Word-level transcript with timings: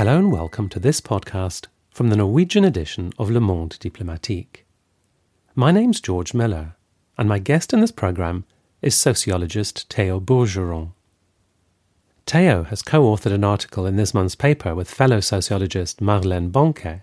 Hello 0.00 0.16
and 0.16 0.32
welcome 0.32 0.70
to 0.70 0.80
this 0.80 0.98
podcast 0.98 1.66
from 1.90 2.08
the 2.08 2.16
Norwegian 2.16 2.64
edition 2.64 3.12
of 3.18 3.28
Le 3.28 3.38
Monde 3.38 3.76
Diplomatique. 3.80 4.64
My 5.54 5.70
name's 5.70 6.00
George 6.00 6.32
Miller, 6.32 6.74
and 7.18 7.28
my 7.28 7.38
guest 7.38 7.74
in 7.74 7.82
this 7.82 7.90
programme 7.90 8.46
is 8.80 8.94
sociologist 8.94 9.92
Theo 9.92 10.18
Bourgeron. 10.18 10.92
Theo 12.26 12.62
has 12.62 12.80
co 12.80 13.02
authored 13.02 13.34
an 13.34 13.44
article 13.44 13.84
in 13.84 13.96
this 13.96 14.14
month's 14.14 14.34
paper 14.34 14.74
with 14.74 14.90
fellow 14.90 15.20
sociologist 15.20 16.00
Marlene 16.00 16.50
Benquet 16.50 17.02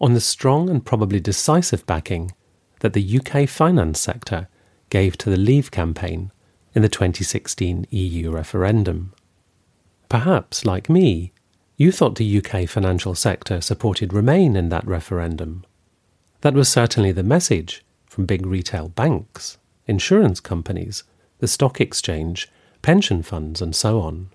on 0.00 0.14
the 0.14 0.18
strong 0.18 0.70
and 0.70 0.82
probably 0.82 1.20
decisive 1.20 1.84
backing 1.84 2.32
that 2.78 2.94
the 2.94 3.20
UK 3.20 3.46
finance 3.50 4.00
sector 4.00 4.48
gave 4.88 5.18
to 5.18 5.28
the 5.28 5.36
Leave 5.36 5.70
campaign 5.70 6.32
in 6.74 6.80
the 6.80 6.88
2016 6.88 7.86
EU 7.90 8.30
referendum. 8.30 9.12
Perhaps, 10.08 10.64
like 10.64 10.88
me, 10.88 11.34
you 11.80 11.90
thought 11.90 12.16
the 12.16 12.42
UK 12.44 12.68
financial 12.68 13.14
sector 13.14 13.58
supported 13.62 14.12
Remain 14.12 14.54
in 14.54 14.68
that 14.68 14.86
referendum. 14.86 15.64
That 16.42 16.52
was 16.52 16.68
certainly 16.68 17.10
the 17.10 17.22
message 17.22 17.82
from 18.04 18.26
big 18.26 18.44
retail 18.44 18.88
banks, 18.88 19.56
insurance 19.86 20.40
companies, 20.40 21.04
the 21.38 21.48
stock 21.48 21.80
exchange, 21.80 22.50
pension 22.82 23.22
funds, 23.22 23.62
and 23.62 23.74
so 23.74 23.98
on. 24.02 24.28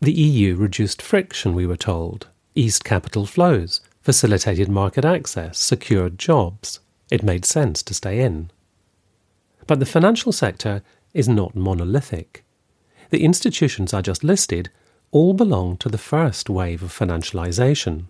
The 0.00 0.10
EU 0.12 0.56
reduced 0.56 1.00
friction, 1.00 1.54
we 1.54 1.68
were 1.68 1.76
told, 1.76 2.26
eased 2.56 2.82
capital 2.82 3.26
flows, 3.26 3.80
facilitated 4.02 4.68
market 4.68 5.04
access, 5.04 5.56
secured 5.56 6.18
jobs. 6.18 6.80
It 7.12 7.22
made 7.22 7.44
sense 7.44 7.80
to 7.84 7.94
stay 7.94 8.18
in. 8.18 8.50
But 9.68 9.78
the 9.78 9.86
financial 9.86 10.32
sector 10.32 10.82
is 11.14 11.28
not 11.28 11.54
monolithic. 11.54 12.42
The 13.10 13.22
institutions 13.22 13.94
I 13.94 14.00
just 14.00 14.24
listed 14.24 14.68
all 15.12 15.34
belong 15.34 15.76
to 15.76 15.88
the 15.88 15.98
first 15.98 16.48
wave 16.48 16.82
of 16.82 16.96
financialization. 16.96 18.04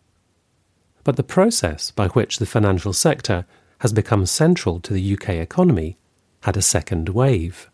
But 1.03 1.17
the 1.17 1.23
process 1.23 1.91
by 1.91 2.09
which 2.09 2.39
the 2.39 2.47
financial 2.47 2.93
sector 2.93 3.47
has 3.79 3.93
become 3.93 4.27
central 4.27 4.81
to 4.81 4.93
the 4.93 5.15
UK 5.15 5.31
economy 5.31 5.97
had 6.43 6.57
a 6.57 6.63
second 6.63 7.09
wave. 7.09 7.71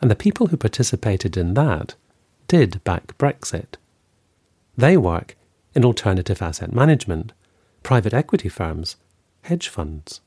And 0.00 0.10
the 0.10 0.16
people 0.16 0.46
who 0.46 0.56
participated 0.56 1.36
in 1.36 1.54
that 1.54 1.94
did 2.46 2.82
back 2.84 3.18
Brexit. 3.18 3.76
They 4.76 4.96
work 4.96 5.36
in 5.74 5.84
alternative 5.84 6.40
asset 6.40 6.72
management, 6.72 7.32
private 7.82 8.14
equity 8.14 8.48
firms, 8.48 8.96
hedge 9.42 9.68
funds. 9.68 10.22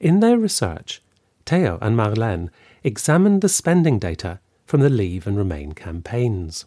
In 0.00 0.20
their 0.20 0.38
research, 0.38 1.02
Theo 1.44 1.78
and 1.82 1.96
Marlene 1.96 2.48
examined 2.82 3.42
the 3.42 3.48
spending 3.48 3.98
data 3.98 4.40
from 4.64 4.80
the 4.80 4.88
Leave 4.88 5.26
and 5.26 5.36
Remain 5.36 5.72
campaigns 5.72 6.64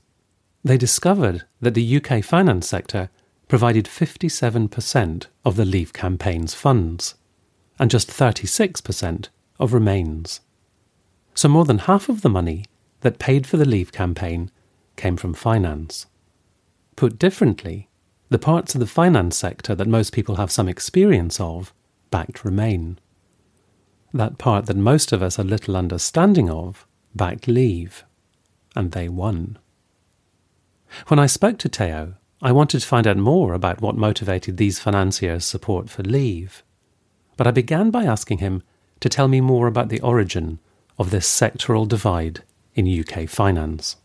they 0.63 0.77
discovered 0.77 1.43
that 1.59 1.73
the 1.73 1.97
UK 1.97 2.23
finance 2.23 2.67
sector 2.67 3.09
provided 3.47 3.85
57% 3.85 5.25
of 5.43 5.55
the 5.55 5.65
Leave 5.65 5.91
campaign's 5.91 6.53
funds 6.53 7.15
and 7.79 7.89
just 7.89 8.09
36% 8.09 9.27
of 9.59 9.73
Remain's. 9.73 10.41
So 11.33 11.49
more 11.49 11.65
than 11.65 11.79
half 11.79 12.09
of 12.09 12.21
the 12.21 12.29
money 12.29 12.65
that 13.01 13.19
paid 13.19 13.47
for 13.47 13.57
the 13.57 13.65
Leave 13.65 13.91
campaign 13.91 14.51
came 14.95 15.17
from 15.17 15.33
finance. 15.33 16.05
Put 16.95 17.17
differently, 17.17 17.89
the 18.29 18.39
parts 18.39 18.75
of 18.75 18.79
the 18.79 18.87
finance 18.87 19.35
sector 19.35 19.75
that 19.75 19.87
most 19.87 20.13
people 20.13 20.35
have 20.35 20.51
some 20.51 20.69
experience 20.69 21.39
of 21.39 21.73
backed 22.11 22.45
Remain. 22.45 22.99
That 24.13 24.37
part 24.37 24.67
that 24.67 24.77
most 24.77 25.11
of 25.11 25.23
us 25.23 25.39
are 25.39 25.43
little 25.43 25.75
understanding 25.75 26.49
of 26.49 26.85
backed 27.15 27.47
Leave, 27.47 28.05
and 28.75 28.91
they 28.91 29.09
won. 29.09 29.57
When 31.07 31.19
I 31.19 31.25
spoke 31.25 31.57
to 31.59 31.69
Theo, 31.69 32.15
I 32.41 32.51
wanted 32.51 32.79
to 32.79 32.87
find 32.87 33.05
out 33.05 33.17
more 33.17 33.53
about 33.53 33.81
what 33.81 33.95
motivated 33.95 34.57
these 34.57 34.79
financiers' 34.79 35.45
support 35.45 35.89
for 35.89 36.03
Leave. 36.03 36.63
But 37.37 37.47
I 37.47 37.51
began 37.51 37.91
by 37.91 38.03
asking 38.03 38.39
him 38.39 38.63
to 38.99 39.09
tell 39.09 39.27
me 39.27 39.41
more 39.41 39.67
about 39.67 39.89
the 39.89 40.01
origin 40.01 40.59
of 40.97 41.11
this 41.11 41.27
sectoral 41.27 41.87
divide 41.87 42.41
in 42.75 42.87
UK 42.87 43.27
finance. 43.27 43.97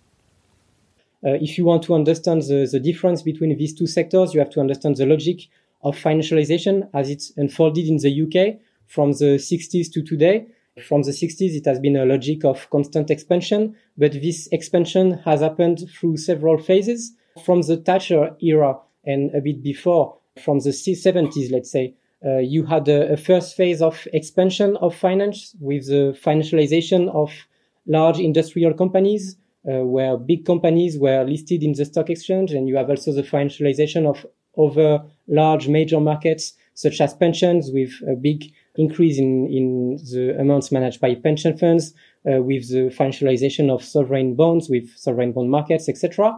Uh, 1.24 1.30
if 1.40 1.58
you 1.58 1.64
want 1.64 1.82
to 1.84 1.94
understand 1.94 2.42
the, 2.42 2.68
the 2.70 2.80
difference 2.80 3.22
between 3.22 3.56
these 3.56 3.74
two 3.74 3.86
sectors, 3.86 4.32
you 4.32 4.40
have 4.40 4.50
to 4.50 4.60
understand 4.60 4.96
the 4.96 5.06
logic 5.06 5.48
of 5.82 5.96
financialization 5.96 6.88
as 6.94 7.10
it's 7.10 7.32
unfolded 7.36 7.86
in 7.86 7.96
the 7.98 8.22
UK 8.22 8.60
from 8.86 9.12
the 9.12 9.36
60s 9.36 9.92
to 9.92 10.02
today. 10.02 10.46
From 10.84 11.02
the 11.02 11.10
60s, 11.10 11.56
it 11.56 11.64
has 11.64 11.80
been 11.80 11.96
a 11.96 12.04
logic 12.04 12.44
of 12.44 12.68
constant 12.68 13.10
expansion, 13.10 13.74
but 13.96 14.12
this 14.12 14.46
expansion 14.52 15.12
has 15.24 15.40
happened 15.40 15.88
through 15.90 16.18
several 16.18 16.58
phases. 16.58 17.12
From 17.44 17.62
the 17.62 17.78
Thatcher 17.78 18.36
era 18.42 18.78
and 19.04 19.34
a 19.34 19.40
bit 19.40 19.62
before, 19.62 20.18
from 20.42 20.58
the 20.58 20.70
70s, 20.70 21.50
let's 21.50 21.70
say, 21.70 21.94
uh, 22.24 22.38
you 22.38 22.64
had 22.64 22.88
a, 22.88 23.12
a, 23.12 23.16
first 23.16 23.56
phase 23.56 23.80
of 23.80 24.06
expansion 24.12 24.76
of 24.78 24.94
finance 24.94 25.54
with 25.60 25.86
the 25.86 26.18
financialization 26.22 27.08
of 27.14 27.30
large 27.86 28.18
industrial 28.18 28.74
companies, 28.74 29.36
uh, 29.70 29.84
where 29.84 30.16
big 30.16 30.44
companies 30.44 30.98
were 30.98 31.24
listed 31.24 31.62
in 31.62 31.72
the 31.72 31.84
stock 31.84 32.10
exchange, 32.10 32.52
and 32.52 32.68
you 32.68 32.76
have 32.76 32.90
also 32.90 33.12
the 33.12 33.22
financialization 33.22 34.06
of 34.06 34.26
other 34.58 35.02
large 35.28 35.68
major 35.68 36.00
markets, 36.00 36.54
such 36.74 37.00
as 37.00 37.14
pensions, 37.14 37.70
with 37.72 37.92
a 38.08 38.14
big 38.14 38.52
increase 38.78 39.18
in, 39.18 39.46
in 39.46 39.96
the 39.96 40.36
amounts 40.38 40.70
managed 40.72 41.00
by 41.00 41.14
pension 41.14 41.56
funds, 41.56 41.94
uh, 42.26 42.42
with 42.42 42.68
the 42.70 42.90
financialization 42.90 43.70
of 43.70 43.82
sovereign 43.82 44.34
bonds, 44.34 44.68
with 44.68 44.90
sovereign 44.96 45.32
bond 45.32 45.50
markets, 45.50 45.88
etc. 45.88 46.36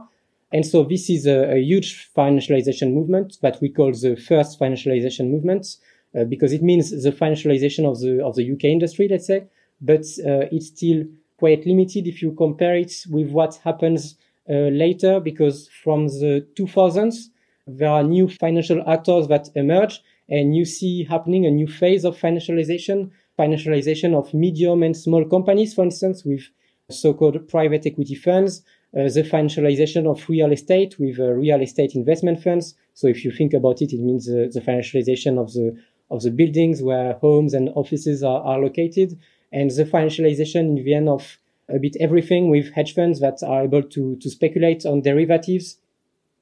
And 0.53 0.65
so 0.65 0.85
this 0.85 1.11
is 1.11 1.27
a, 1.27 1.53
a, 1.55 1.59
huge 1.59 2.11
financialization 2.17 2.93
movement 2.95 3.39
that 3.43 3.61
we 3.61 3.69
call 3.69 3.93
the 3.93 4.17
first 4.17 4.59
financialization 4.59 5.31
movement, 5.31 5.77
uh, 6.19 6.25
because 6.25 6.53
it 6.53 6.63
means 6.63 6.91
the 7.03 7.13
financialization 7.13 7.85
of 7.91 8.01
the 8.01 8.25
of 8.25 8.35
the 8.37 8.51
UK 8.53 8.65
industry, 8.65 9.09
let's 9.11 9.27
say, 9.27 9.45
but 9.81 10.05
uh, 10.27 10.49
it's 10.53 10.69
still 10.69 11.05
quite 11.39 11.67
limited 11.67 12.07
if 12.07 12.23
you 12.23 12.33
compare 12.33 12.77
it 12.77 12.93
with 13.11 13.31
what 13.31 13.61
happens 13.63 14.17
uh, 14.49 14.69
later, 14.73 15.21
because 15.21 15.69
from 15.83 16.09
the 16.09 16.47
2000s 16.55 17.29
there 17.67 17.91
are 17.91 18.03
new 18.03 18.29
financial 18.29 18.83
actors 18.89 19.29
that 19.29 19.49
emerge 19.55 20.03
and 20.29 20.55
you 20.57 20.65
see 20.65 21.05
happening 21.05 21.47
a 21.47 21.51
new 21.51 21.67
phase 21.67 22.05
of 22.05 22.17
financialization, 22.17 23.11
financialization 23.39 24.15
of 24.15 24.35
medium 24.35 24.83
and 24.83 24.97
small 24.97 25.25
companies, 25.25 25.75
for 25.75 25.85
instance, 25.85 26.25
with 26.25 26.43
so-called 26.91 27.49
private 27.49 27.87
equity 27.87 28.15
funds, 28.15 28.63
uh, 28.97 29.03
the 29.03 29.23
financialization 29.23 30.07
of 30.07 30.27
real 30.29 30.51
estate 30.53 30.99
with 30.99 31.19
uh, 31.19 31.25
real 31.25 31.61
estate 31.61 31.95
investment 31.95 32.43
funds. 32.43 32.75
So 32.95 33.07
if 33.07 33.25
you 33.25 33.31
think 33.31 33.53
about 33.53 33.83
it, 33.83 33.93
it 33.93 34.01
means 34.01 34.29
uh, 34.29 34.49
the 34.53 34.61
financialization 34.61 35.39
of 35.39 35.53
the 35.53 35.77
of 36.11 36.23
the 36.23 36.31
buildings 36.31 36.83
where 36.83 37.13
homes 37.15 37.53
and 37.53 37.69
offices 37.75 38.23
are, 38.23 38.41
are 38.43 38.59
located, 38.59 39.19
and 39.53 39.71
the 39.71 39.85
financialization 39.85 40.61
in 40.61 40.75
the 40.77 40.95
end 40.95 41.09
of 41.09 41.39
a 41.69 41.79
bit 41.79 41.97
everything 42.01 42.49
with 42.49 42.73
hedge 42.73 42.95
funds 42.95 43.21
that 43.21 43.43
are 43.43 43.65
able 43.65 43.83
to 43.83 44.17
to 44.17 44.31
speculate 44.31 44.87
on 44.87 45.03
derivatives. 45.03 45.77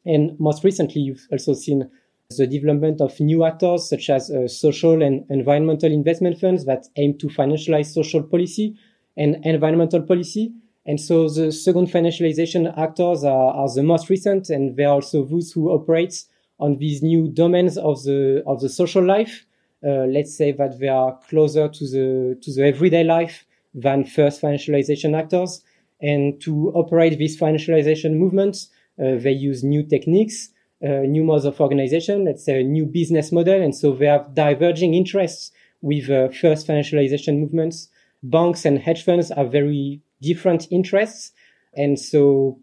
And 0.04 0.38
most 0.38 0.62
recently, 0.62 1.00
you've 1.00 1.26
also 1.32 1.52
seen 1.52 1.90
the 2.34 2.46
development 2.46 3.00
of 3.00 3.18
new 3.20 3.44
actors 3.44 3.88
such 3.88 4.10
as 4.10 4.30
uh, 4.30 4.48
social 4.48 5.00
and 5.00 5.24
environmental 5.30 5.92
investment 5.92 6.38
funds 6.40 6.64
that 6.64 6.86
aim 6.96 7.16
to 7.18 7.28
financialize 7.28 7.86
social 7.86 8.22
policy 8.22 8.76
and 9.16 9.36
environmental 9.46 10.02
policy. 10.02 10.52
And 10.86 11.00
so 11.00 11.28
the 11.28 11.52
second 11.52 11.88
financialization 11.88 12.76
actors 12.76 13.24
are, 13.24 13.54
are 13.54 13.72
the 13.72 13.82
most 13.82 14.08
recent, 14.10 14.50
and 14.50 14.76
they're 14.76 14.88
also 14.88 15.24
those 15.24 15.52
who 15.52 15.70
operate 15.70 16.24
on 16.58 16.78
these 16.78 17.02
new 17.02 17.28
domains 17.28 17.76
of 17.78 18.02
the 18.04 18.42
of 18.46 18.60
the 18.60 18.68
social 18.68 19.04
life. 19.04 19.46
Uh, 19.84 20.06
let's 20.06 20.36
say 20.36 20.52
that 20.52 20.78
they 20.78 20.88
are 20.88 21.18
closer 21.28 21.68
to 21.68 21.84
the 21.88 22.38
to 22.40 22.52
the 22.52 22.66
everyday 22.66 23.04
life 23.04 23.44
than 23.74 24.04
first 24.04 24.40
financialization 24.40 25.16
actors. 25.16 25.62
And 26.00 26.40
to 26.42 26.72
operate 26.74 27.18
these 27.18 27.38
financialization 27.38 28.14
movements, 28.14 28.68
uh, 29.00 29.16
they 29.16 29.32
use 29.32 29.64
new 29.64 29.82
techniques 29.82 30.50
new 30.82 31.24
modes 31.24 31.44
of 31.44 31.60
organization, 31.60 32.24
let's 32.24 32.44
say 32.44 32.60
a 32.60 32.64
new 32.64 32.86
business 32.86 33.32
model. 33.32 33.60
And 33.62 33.74
so 33.74 33.92
they 33.92 34.06
have 34.06 34.34
diverging 34.34 34.94
interests 34.94 35.52
with 35.80 36.10
uh, 36.10 36.28
first 36.28 36.66
financialization 36.66 37.38
movements. 37.40 37.88
Banks 38.22 38.64
and 38.64 38.78
hedge 38.78 39.04
funds 39.04 39.30
have 39.30 39.52
very 39.52 40.00
different 40.20 40.66
interests. 40.70 41.32
And 41.74 41.98
so 41.98 42.58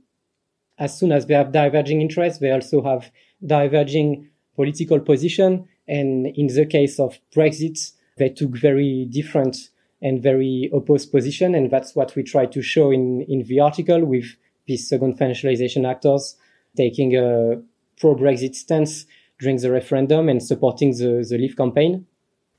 as 0.78 0.98
soon 0.98 1.12
as 1.12 1.26
they 1.26 1.34
have 1.34 1.52
diverging 1.52 2.02
interests, 2.02 2.40
they 2.40 2.52
also 2.52 2.84
have 2.84 3.12
diverging 3.46 4.30
political 4.56 5.00
position. 5.00 5.68
And 5.88 6.28
in 6.28 6.48
the 6.48 6.66
case 6.66 7.00
of 7.00 7.18
Brexit, 7.36 7.92
they 8.18 8.30
took 8.30 8.52
very 8.52 9.08
different 9.10 9.70
and 10.02 10.22
very 10.22 10.70
opposed 10.74 11.12
position. 11.12 11.56
And 11.56 11.72
that's 11.72 11.96
what 11.96 12.16
we 12.16 12.24
try 12.24 12.46
to 12.48 12.62
show 12.62 12.92
in, 12.92 13.22
in 13.28 13.44
the 13.44 13.60
article 13.60 14.04
with 14.04 14.26
these 14.66 14.88
second 14.88 15.18
financialization 15.18 15.90
actors 15.90 16.36
taking 16.76 17.16
a 17.16 17.62
pro 18.00 18.16
Brexit 18.16 18.56
stance 18.56 19.06
during 19.40 19.58
the 19.58 19.72
referendum 19.72 20.30
and 20.30 20.42
supporting 20.42 20.92
the, 20.92 21.26
the 21.30 21.38
Leave 21.38 21.58
campaign. 21.58 22.06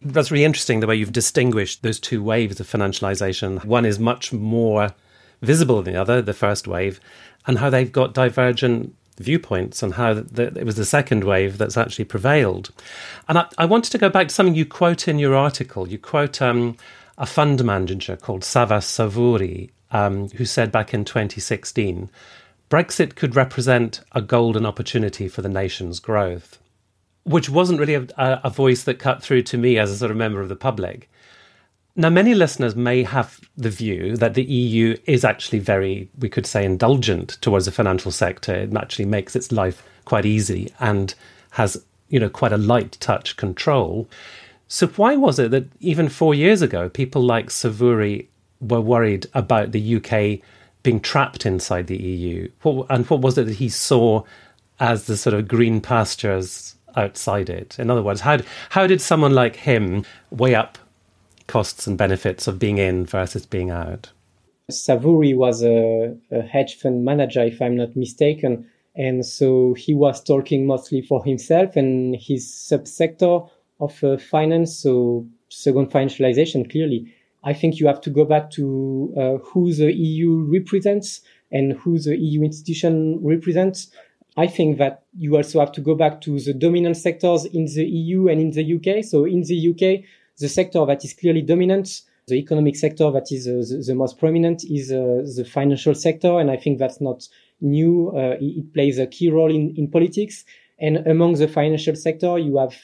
That's 0.02 0.30
really 0.30 0.44
interesting 0.44 0.80
the 0.80 0.86
way 0.86 0.96
you've 0.96 1.12
distinguished 1.12 1.82
those 1.82 1.98
two 1.98 2.22
waves 2.22 2.60
of 2.60 2.68
financialization. 2.68 3.64
One 3.64 3.86
is 3.86 3.98
much 3.98 4.32
more 4.32 4.90
visible 5.40 5.82
than 5.82 5.94
the 5.94 6.00
other, 6.00 6.20
the 6.20 6.34
first 6.34 6.68
wave, 6.68 7.00
and 7.46 7.58
how 7.58 7.70
they've 7.70 7.90
got 7.90 8.12
divergent 8.12 8.94
viewpoints 9.18 9.82
and 9.82 9.94
how 9.94 10.14
the, 10.14 10.52
it 10.58 10.64
was 10.64 10.76
the 10.76 10.84
second 10.84 11.24
wave 11.24 11.56
that's 11.56 11.76
actually 11.76 12.04
prevailed. 12.04 12.70
And 13.28 13.38
I, 13.38 13.46
I, 13.58 13.64
wanted 13.64 13.92
to 13.92 13.98
go 13.98 14.08
back 14.08 14.28
to 14.28 14.34
something 14.34 14.54
you 14.54 14.66
quote 14.66 15.06
in 15.06 15.18
your 15.18 15.36
article. 15.36 15.88
You 15.88 15.98
quote 15.98 16.42
um, 16.42 16.76
a 17.16 17.26
fund 17.26 17.64
manager 17.64 18.16
called 18.16 18.42
Savas 18.42 18.84
Savouri, 18.84 19.70
um, 19.92 20.28
who 20.30 20.44
said 20.44 20.72
back 20.72 20.92
in 20.92 21.04
2016 21.04 22.10
Brexit 22.74 23.14
could 23.14 23.36
represent 23.36 24.00
a 24.10 24.20
golden 24.20 24.66
opportunity 24.66 25.28
for 25.28 25.42
the 25.42 25.48
nation's 25.48 26.00
growth, 26.00 26.58
which 27.22 27.48
wasn't 27.48 27.78
really 27.78 27.94
a, 27.94 28.40
a 28.42 28.50
voice 28.50 28.82
that 28.82 28.98
cut 28.98 29.22
through 29.22 29.42
to 29.42 29.56
me 29.56 29.78
as 29.78 29.92
a 29.92 29.96
sort 29.96 30.10
of 30.10 30.16
member 30.16 30.40
of 30.40 30.48
the 30.48 30.56
public. 30.56 31.08
Now, 31.94 32.10
many 32.10 32.34
listeners 32.34 32.74
may 32.74 33.04
have 33.04 33.38
the 33.56 33.70
view 33.70 34.16
that 34.16 34.34
the 34.34 34.42
EU 34.42 34.96
is 35.06 35.24
actually 35.24 35.60
very, 35.60 36.10
we 36.18 36.28
could 36.28 36.46
say, 36.46 36.64
indulgent 36.64 37.38
towards 37.40 37.66
the 37.66 37.70
financial 37.70 38.10
sector. 38.10 38.52
It 38.52 38.76
actually 38.76 39.04
makes 39.04 39.36
its 39.36 39.52
life 39.52 39.80
quite 40.04 40.26
easy 40.26 40.72
and 40.80 41.14
has, 41.50 41.80
you 42.08 42.18
know, 42.18 42.28
quite 42.28 42.52
a 42.52 42.58
light 42.58 42.96
touch 42.98 43.36
control. 43.36 44.08
So, 44.66 44.88
why 44.88 45.14
was 45.14 45.38
it 45.38 45.52
that 45.52 45.68
even 45.78 46.08
four 46.08 46.34
years 46.34 46.60
ago, 46.60 46.88
people 46.88 47.22
like 47.22 47.50
Savouri 47.50 48.26
were 48.60 48.80
worried 48.80 49.28
about 49.32 49.70
the 49.70 49.96
UK 49.96 50.44
being 50.84 51.00
trapped 51.00 51.44
inside 51.44 51.88
the 51.88 52.00
EU? 52.00 52.48
What, 52.62 52.86
and 52.90 53.04
what 53.10 53.20
was 53.20 53.36
it 53.36 53.46
that 53.46 53.56
he 53.56 53.68
saw 53.68 54.22
as 54.78 55.06
the 55.06 55.16
sort 55.16 55.34
of 55.34 55.48
green 55.48 55.80
pastures 55.80 56.76
outside 56.94 57.50
it? 57.50 57.76
In 57.80 57.90
other 57.90 58.02
words, 58.02 58.20
how, 58.20 58.38
how 58.70 58.86
did 58.86 59.00
someone 59.00 59.34
like 59.34 59.56
him 59.56 60.04
weigh 60.30 60.54
up 60.54 60.78
costs 61.48 61.88
and 61.88 61.98
benefits 61.98 62.46
of 62.46 62.60
being 62.60 62.78
in 62.78 63.04
versus 63.04 63.44
being 63.44 63.70
out? 63.70 64.10
Savouri 64.70 65.36
was 65.36 65.62
a, 65.62 66.16
a, 66.30 66.42
hedge 66.42 66.76
fund 66.76 67.04
manager, 67.04 67.42
if 67.42 67.60
I'm 67.60 67.76
not 67.76 67.96
mistaken. 67.96 68.66
And 68.94 69.26
so 69.26 69.74
he 69.74 69.92
was 69.92 70.22
talking 70.22 70.66
mostly 70.66 71.02
for 71.02 71.22
himself 71.24 71.76
and 71.76 72.16
his 72.16 72.46
subsector 72.46 73.50
of 73.80 74.04
uh, 74.04 74.16
finance, 74.16 74.78
so 74.78 75.26
second 75.48 75.90
financialization, 75.90 76.70
clearly. 76.70 77.12
I 77.44 77.52
think 77.52 77.78
you 77.78 77.86
have 77.86 78.00
to 78.02 78.10
go 78.10 78.24
back 78.24 78.50
to 78.52 79.14
uh, 79.16 79.36
who 79.44 79.72
the 79.72 79.92
EU 79.92 80.46
represents 80.50 81.20
and 81.52 81.74
who 81.74 81.98
the 81.98 82.16
EU 82.16 82.42
institution 82.42 83.20
represents. 83.22 83.90
I 84.36 84.46
think 84.46 84.78
that 84.78 85.04
you 85.16 85.36
also 85.36 85.60
have 85.60 85.72
to 85.72 85.80
go 85.80 85.94
back 85.94 86.20
to 86.22 86.40
the 86.40 86.54
dominant 86.54 86.96
sectors 86.96 87.44
in 87.44 87.66
the 87.66 87.84
EU 87.84 88.28
and 88.28 88.40
in 88.40 88.50
the 88.50 88.74
UK. 88.74 89.04
So 89.04 89.24
in 89.24 89.42
the 89.42 89.70
UK, 89.70 90.04
the 90.38 90.48
sector 90.48 90.84
that 90.86 91.04
is 91.04 91.12
clearly 91.12 91.42
dominant, 91.42 92.00
the 92.26 92.36
economic 92.36 92.74
sector 92.76 93.10
that 93.12 93.30
is 93.30 93.46
uh, 93.46 93.62
the, 93.68 93.84
the, 93.86 93.94
most 93.94 94.18
prominent 94.18 94.64
is 94.64 94.90
uh, 94.90 95.22
the 95.36 95.44
financial 95.44 95.94
sector. 95.94 96.40
And 96.40 96.50
I 96.50 96.56
think 96.56 96.78
that's 96.78 97.00
not 97.00 97.28
new. 97.60 98.10
Uh, 98.10 98.36
it, 98.40 98.72
plays 98.72 98.98
a 98.98 99.06
key 99.06 99.30
role 99.30 99.54
in, 99.54 99.74
in 99.76 99.90
politics. 99.90 100.44
And 100.78 101.06
among 101.06 101.34
the 101.34 101.46
financial 101.46 101.94
sector, 101.94 102.38
you 102.38 102.56
have, 102.56 102.74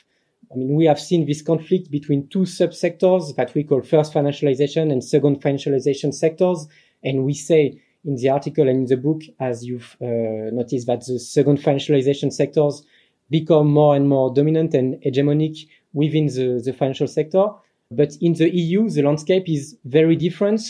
I 0.52 0.56
mean, 0.56 0.74
we 0.74 0.86
have 0.86 1.00
seen 1.00 1.26
this 1.26 1.42
conflict 1.42 1.90
between 1.90 2.26
two 2.28 2.40
subsectors 2.40 3.36
that 3.36 3.54
we 3.54 3.62
call 3.62 3.82
first 3.82 4.12
financialization 4.12 4.90
and 4.90 5.02
second 5.02 5.40
financialization 5.40 6.12
sectors. 6.12 6.66
And 7.04 7.24
we 7.24 7.34
say 7.34 7.80
in 8.04 8.16
the 8.16 8.30
article 8.30 8.68
and 8.68 8.80
in 8.80 8.86
the 8.86 8.96
book, 8.96 9.22
as 9.38 9.64
you've 9.64 9.96
uh, 10.00 10.50
noticed, 10.52 10.88
that 10.88 11.06
the 11.06 11.20
second 11.20 11.58
financialization 11.58 12.32
sectors 12.32 12.82
become 13.30 13.70
more 13.70 13.94
and 13.94 14.08
more 14.08 14.34
dominant 14.34 14.74
and 14.74 15.00
hegemonic 15.02 15.68
within 15.92 16.26
the, 16.26 16.60
the 16.64 16.72
financial 16.72 17.06
sector. 17.06 17.46
But 17.92 18.16
in 18.20 18.34
the 18.34 18.50
EU, 18.52 18.88
the 18.88 19.02
landscape 19.02 19.48
is 19.48 19.76
very 19.84 20.16
different. 20.16 20.62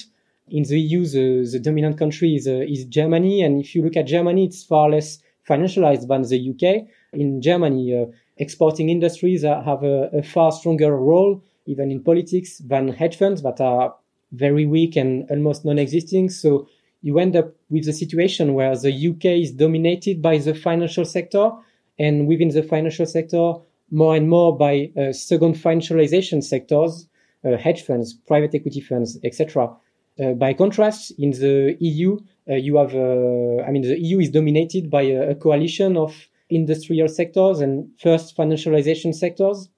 In 0.49 0.65
the 0.65 0.79
EU, 0.79 1.07
the, 1.07 1.49
the 1.51 1.59
dominant 1.59 1.99
country 1.99 2.35
is, 2.35 2.47
uh, 2.47 2.61
is 2.69 2.85
Germany. 2.85 3.43
And 3.43 3.61
if 3.61 3.75
you 3.75 3.83
look 3.83 3.97
at 3.97 4.07
Germany, 4.07 4.45
it's 4.45 4.65
far 4.65 4.91
less 4.91 5.19
financialized 5.49 6.07
than 6.07 6.23
the 6.23 6.51
UK. 6.51 6.87
In 7.13 7.41
Germany, 7.41 7.95
uh, 7.95 8.07
exporting 8.41 8.89
industries 8.89 9.43
have 9.43 9.85
a, 9.85 10.11
a, 10.13 10.23
far 10.23 10.51
stronger 10.51 10.97
role, 10.97 11.43
even 11.67 11.91
in 11.91 12.03
politics, 12.03 12.59
than 12.59 12.89
hedge 12.89 13.17
funds 13.17 13.43
that 13.43 13.61
are 13.61 13.95
very 14.33 14.67
weak 14.67 14.97
and 14.97 15.31
almost 15.31 15.65
non-existing. 15.65 16.31
So 16.31 16.67
you 17.03 17.19
end 17.19 17.37
up 17.37 17.55
with 17.69 17.87
a 17.89 17.93
situation 17.93 18.55
where 18.55 18.77
the 18.77 18.93
UK 19.11 19.25
is 19.45 19.53
dominated 19.53 20.21
by 20.21 20.39
the 20.39 20.55
financial 20.55 21.05
sector. 21.05 21.51
And 21.99 22.27
within 22.27 22.49
the 22.49 22.63
financial 22.63 23.07
sector, 23.07 23.55
more 23.91 24.17
and 24.17 24.29
more 24.29 24.57
by 24.57 24.91
uh, 24.97 25.13
second 25.13 25.55
financialization 25.57 26.43
sectors, 26.43 27.07
uh, 27.45 27.57
hedge 27.57 27.83
funds, 27.83 28.15
private 28.27 28.55
equity 28.55 28.81
funds, 28.81 29.19
etc. 29.25 29.71
Uh, 30.19 30.33
by 30.33 30.53
contrast, 30.53 31.13
in 31.19 31.31
the 31.31 31.77
EU, 31.81 32.19
uh, 32.49 32.55
you 32.55 32.77
have, 32.77 32.95
uh, 32.95 33.63
I 33.63 33.71
mean, 33.71 33.83
the 33.83 33.99
EU 33.99 34.19
is 34.19 34.31
dominated 34.31 34.91
by 34.91 35.03
a, 35.03 35.31
a, 35.31 35.35
coalition 35.35 35.97
of 35.97 36.29
industrial 36.51 37.09
sectors 37.09 37.61
and 37.61 37.89
first 37.99 38.37
financialization 38.37 39.15
sectors. 39.15 39.69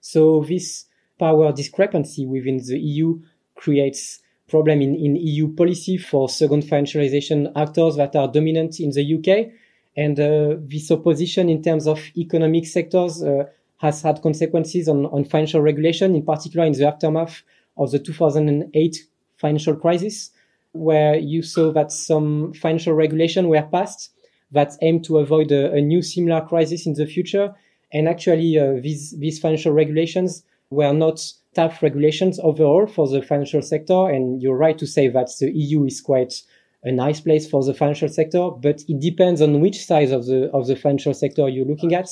So 0.00 0.44
this 0.48 0.86
power 1.18 1.52
discrepancy 1.52 2.26
within 2.26 2.58
the 2.58 2.78
EU 2.78 3.20
creates 3.56 4.20
problem 4.48 4.80
in, 4.80 4.94
in 4.94 5.16
EU 5.16 5.54
policy 5.54 5.98
for 5.98 6.28
second 6.28 6.62
financialization 6.62 7.50
actors 7.56 7.96
that 7.96 8.14
are 8.14 8.28
dominant 8.28 8.78
in 8.78 8.90
the 8.90 9.14
UK 9.16 9.52
and 9.96 10.20
uh, 10.20 10.56
this 10.60 10.90
opposition 10.90 11.48
in 11.48 11.62
terms 11.62 11.86
of 11.86 12.00
economic 12.16 12.66
sectors 12.66 13.22
uh, 13.22 13.44
has 13.78 14.02
had 14.02 14.22
consequences 14.22 14.88
on, 14.88 15.06
on 15.06 15.24
financial 15.24 15.60
regulation, 15.60 16.14
in 16.14 16.24
particular 16.24 16.66
in 16.66 16.72
the 16.72 16.86
aftermath 16.86 17.42
of 17.78 17.90
the 17.90 17.98
2008 17.98 18.96
financial 19.38 19.76
crisis, 19.76 20.30
where 20.72 21.16
you 21.16 21.42
saw 21.42 21.72
that 21.72 21.90
some 21.90 22.52
financial 22.54 22.92
regulation 22.92 23.48
were 23.48 23.66
passed 23.72 24.10
that 24.52 24.76
aimed 24.82 25.04
to 25.04 25.18
avoid 25.18 25.50
a, 25.52 25.72
a 25.72 25.80
new 25.80 26.02
similar 26.02 26.40
crisis 26.40 26.86
in 26.86 26.94
the 26.94 27.06
future. 27.06 27.54
And 27.92 28.08
actually, 28.08 28.58
uh, 28.58 28.80
these, 28.82 29.16
these 29.18 29.38
financial 29.38 29.72
regulations 29.72 30.42
were 30.70 30.92
not 30.92 31.20
tough 31.54 31.82
regulations 31.82 32.38
overall 32.42 32.86
for 32.86 33.08
the 33.08 33.22
financial 33.22 33.62
sector. 33.62 34.08
And 34.08 34.42
you're 34.42 34.56
right 34.56 34.78
to 34.78 34.86
say 34.86 35.08
that 35.08 35.30
the 35.40 35.50
EU 35.52 35.84
is 35.84 36.00
quite 36.00 36.42
a 36.84 36.92
nice 36.92 37.20
place 37.20 37.48
for 37.48 37.64
the 37.64 37.74
financial 37.74 38.08
sector, 38.08 38.50
but 38.50 38.84
it 38.88 39.00
depends 39.00 39.40
on 39.42 39.60
which 39.60 39.84
size 39.84 40.12
of 40.12 40.26
the 40.26 40.50
of 40.52 40.66
the 40.68 40.76
financial 40.76 41.14
sector 41.14 41.48
you're 41.48 41.66
looking 41.66 41.94
at. 41.94 42.08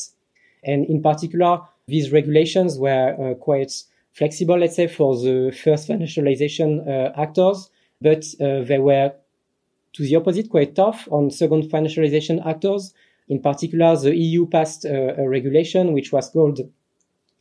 And 0.64 0.86
in 0.86 1.02
particular, 1.02 1.60
these 1.86 2.10
regulations 2.10 2.78
were 2.78 3.14
uh, 3.14 3.34
quite 3.34 3.72
flexible, 4.12 4.58
let's 4.58 4.76
say, 4.76 4.86
for 4.86 5.16
the 5.16 5.56
first 5.62 5.88
financialization 5.88 6.88
uh, 6.88 7.12
actors, 7.20 7.70
but 8.00 8.24
uh, 8.41 8.62
they 8.64 8.79
were, 8.79 9.12
to 9.94 10.03
the 10.03 10.17
opposite, 10.17 10.51
quite 10.51 10.74
tough 10.74 11.08
on 11.10 11.31
second 11.31 11.65
financialization 11.70 12.44
actors. 12.46 12.93
In 13.29 13.41
particular, 13.41 13.96
the 13.96 14.15
EU 14.15 14.46
passed 14.46 14.84
uh, 14.84 15.15
a 15.17 15.29
regulation 15.29 15.93
which 15.93 16.13
was 16.13 16.29
called 16.29 16.60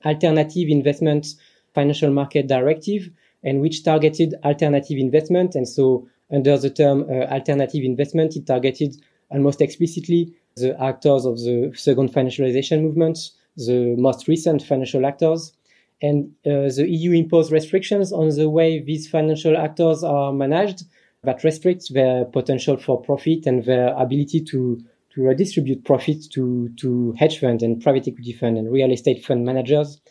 Alternative 0.06 0.70
Investment 0.70 1.28
Financial 1.74 2.12
Market 2.12 2.48
Directive, 2.48 3.10
and 3.44 3.60
which 3.60 3.84
targeted 3.84 4.36
alternative 4.44 4.98
investment. 4.98 5.56
And 5.56 5.68
so 5.68 6.08
under 6.32 6.58
the 6.58 6.70
term 6.70 7.06
uh, 7.10 7.26
alternative 7.26 7.84
investment, 7.84 8.36
it 8.36 8.48
targeted 8.48 8.96
almost 9.30 9.60
explicitly 9.60 10.34
the 10.56 10.80
actors 10.82 11.26
of 11.26 11.38
the 11.38 11.74
second 11.76 12.14
financialization 12.14 12.84
movement, 12.84 13.18
the 13.58 13.96
most 13.98 14.28
recent 14.28 14.62
financial 14.62 15.06
actors. 15.06 15.54
And 16.02 16.32
uh, 16.46 16.70
the 16.70 16.86
EU 16.88 17.14
imposed 17.14 17.52
restrictions 17.52 18.12
on 18.12 18.30
the 18.30 18.50
way 18.50 18.80
these 18.80 19.10
financial 19.10 19.58
actors 19.58 20.04
are 20.04 20.32
managed 20.32 20.84
that 21.24 21.44
restricts 21.44 21.90
their 21.90 22.26
potential 22.26 22.78
for 22.78 23.02
profit 23.02 23.46
and 23.46 23.64
their 23.66 23.96
ability 23.96 24.42
to, 24.42 24.84
to 25.14 25.22
redistribute 25.22 25.86
profits 25.86 26.28
to, 26.28 26.70
to 26.78 27.14
hedge 27.18 27.40
fund 27.40 27.62
and 27.62 27.82
private 27.82 28.08
equity 28.08 28.34
fund 28.34 28.58
and 28.58 28.72
real 28.72 28.92
estate 28.92 29.24
fund 29.24 29.46
managers. 29.46 30.02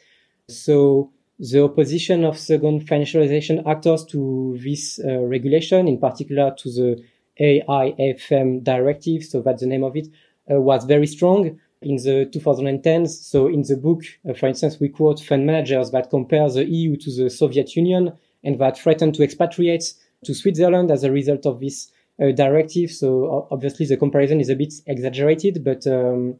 So 0.48 1.12
the 1.38 1.64
opposition 1.64 2.24
of 2.24 2.38
second 2.38 2.86
financialization 2.86 3.66
actors 3.66 4.04
to 4.06 4.58
this 4.62 5.00
uh, 5.04 5.18
regulation, 5.18 5.88
in 5.88 5.98
particular 5.98 6.54
to 6.58 6.70
the 6.70 7.04
AIFM 7.40 8.62
directive, 8.62 9.24
so 9.24 9.42
that's 9.42 9.62
the 9.62 9.66
name 9.66 9.84
of 9.84 9.96
it, 9.96 10.08
uh, 10.50 10.60
was 10.60 10.84
very 10.84 11.06
strong 11.06 11.58
in 11.82 11.96
the 11.96 12.30
2010s. 12.32 13.08
So 13.08 13.48
in 13.48 13.62
the 13.62 13.76
book, 13.76 14.02
uh, 14.28 14.34
for 14.34 14.46
instance, 14.46 14.78
we 14.80 14.88
quote 14.88 15.20
fund 15.20 15.46
managers 15.46 15.90
that 15.90 16.10
compare 16.10 16.48
the 16.48 16.64
EU 16.64 16.96
to 16.96 17.10
the 17.10 17.28
Soviet 17.28 17.74
Union 17.74 18.12
and 18.44 18.60
that 18.60 18.78
threaten 18.78 19.12
to 19.12 19.22
expatriate 19.22 19.94
to 20.24 20.34
Switzerland 20.34 20.90
as 20.90 21.04
a 21.04 21.12
result 21.12 21.46
of 21.46 21.60
this 21.60 21.90
uh, 22.22 22.30
directive. 22.32 22.90
So 22.90 23.48
obviously 23.50 23.86
the 23.86 23.96
comparison 23.96 24.40
is 24.40 24.48
a 24.48 24.56
bit 24.56 24.74
exaggerated, 24.86 25.64
but 25.64 25.86
um, 25.86 26.36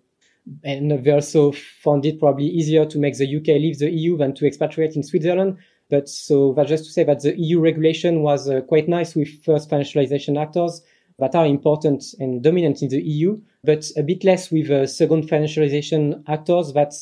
and 0.65 1.05
they 1.05 1.11
also 1.11 1.53
found 1.53 2.05
it 2.05 2.19
probably 2.19 2.47
easier 2.47 2.85
to 2.87 2.99
make 2.99 3.17
the 3.17 3.37
UK 3.37 3.47
leave 3.47 3.79
the 3.79 3.91
EU 3.91 4.17
than 4.17 4.35
to 4.35 4.47
expatriate 4.47 4.97
in 4.97 5.03
Switzerland. 5.03 5.59
But 5.89 6.09
so 6.09 6.53
that's 6.55 6.69
just 6.69 6.85
to 6.87 6.91
say 6.91 7.05
that 7.05 7.21
the 7.21 7.39
EU 7.39 7.61
regulation 7.61 8.23
was 8.23 8.49
uh, 8.49 8.61
quite 8.63 8.89
nice 8.89 9.15
with 9.15 9.29
first 9.45 9.71
financialization 9.71 10.41
actors 10.41 10.83
that 11.19 11.35
are 11.35 11.47
important 11.47 12.05
and 12.19 12.43
dominant 12.43 12.83
in 12.83 12.89
the 12.89 13.01
EU, 13.01 13.41
but 13.63 13.85
a 13.97 14.03
bit 14.03 14.25
less 14.25 14.51
with 14.51 14.71
uh, 14.71 14.87
second 14.87 15.29
financialization 15.29 16.23
actors 16.27 16.73
that 16.73 16.95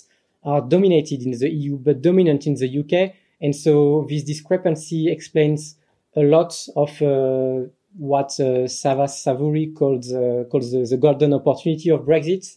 are 0.42 0.60
dominated 0.60 1.22
in 1.22 1.30
the 1.32 1.48
EU 1.48 1.76
but 1.76 2.02
dominant 2.02 2.46
in 2.46 2.54
the 2.54 2.80
UK. 2.80 3.14
And 3.40 3.54
so 3.54 4.06
this 4.08 4.24
discrepancy 4.24 5.10
explains 5.10 5.76
a 6.16 6.22
lot 6.22 6.54
of 6.76 6.90
uh, 7.02 7.68
what 7.96 8.28
uh, 8.38 8.66
Savas 8.66 9.24
Savouri 9.24 9.74
calls, 9.74 10.12
uh, 10.12 10.44
calls 10.50 10.72
the, 10.72 10.86
the 10.88 10.96
golden 10.96 11.32
opportunity 11.34 11.90
of 11.90 12.00
Brexit. 12.00 12.56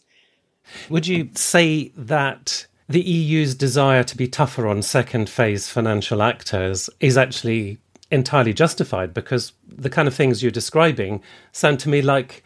Would 0.88 1.06
you 1.06 1.30
say 1.34 1.92
that 1.96 2.66
the 2.88 3.00
EU's 3.00 3.54
desire 3.54 4.04
to 4.04 4.16
be 4.16 4.28
tougher 4.28 4.66
on 4.66 4.82
second 4.82 5.28
phase 5.28 5.68
financial 5.68 6.22
actors 6.22 6.90
is 7.00 7.16
actually 7.16 7.78
entirely 8.10 8.52
justified 8.52 9.12
because 9.14 9.52
the 9.66 9.90
kind 9.90 10.06
of 10.06 10.14
things 10.14 10.42
you're 10.42 10.52
describing 10.52 11.22
sound 11.52 11.80
to 11.80 11.88
me 11.88 12.02
like 12.02 12.44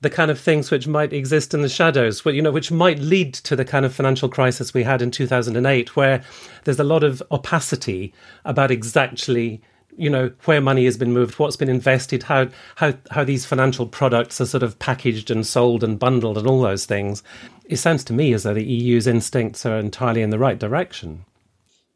the 0.00 0.10
kind 0.10 0.30
of 0.30 0.40
things 0.40 0.70
which 0.70 0.86
might 0.86 1.12
exist 1.12 1.52
in 1.52 1.60
the 1.60 1.68
shadows, 1.68 2.24
you 2.24 2.40
know, 2.40 2.50
which 2.50 2.72
might 2.72 2.98
lead 2.98 3.34
to 3.34 3.54
the 3.54 3.66
kind 3.66 3.84
of 3.84 3.94
financial 3.94 4.30
crisis 4.30 4.72
we 4.72 4.82
had 4.82 5.02
in 5.02 5.10
2008, 5.10 5.94
where 5.94 6.22
there's 6.64 6.80
a 6.80 6.84
lot 6.84 7.04
of 7.04 7.22
opacity 7.30 8.14
about 8.46 8.70
exactly 8.70 9.60
you 10.00 10.08
know 10.08 10.32
where 10.46 10.60
money 10.60 10.86
has 10.86 10.96
been 10.96 11.12
moved, 11.12 11.38
what's 11.38 11.56
been 11.56 11.68
invested, 11.68 12.24
how 12.24 12.48
how 12.76 12.94
how 13.10 13.22
these 13.22 13.44
financial 13.44 13.86
products 13.86 14.40
are 14.40 14.46
sort 14.46 14.62
of 14.62 14.78
packaged 14.78 15.30
and 15.30 15.46
sold 15.46 15.84
and 15.84 15.98
bundled, 15.98 16.38
and 16.38 16.46
all 16.46 16.62
those 16.62 16.86
things. 16.86 17.22
It 17.66 17.76
sounds 17.76 18.02
to 18.04 18.12
me 18.12 18.32
as 18.32 18.44
though 18.44 18.54
the 18.54 18.64
EU's 18.64 19.06
instincts 19.06 19.66
are 19.66 19.78
entirely 19.78 20.22
in 20.22 20.30
the 20.30 20.38
right 20.38 20.58
direction. 20.58 21.26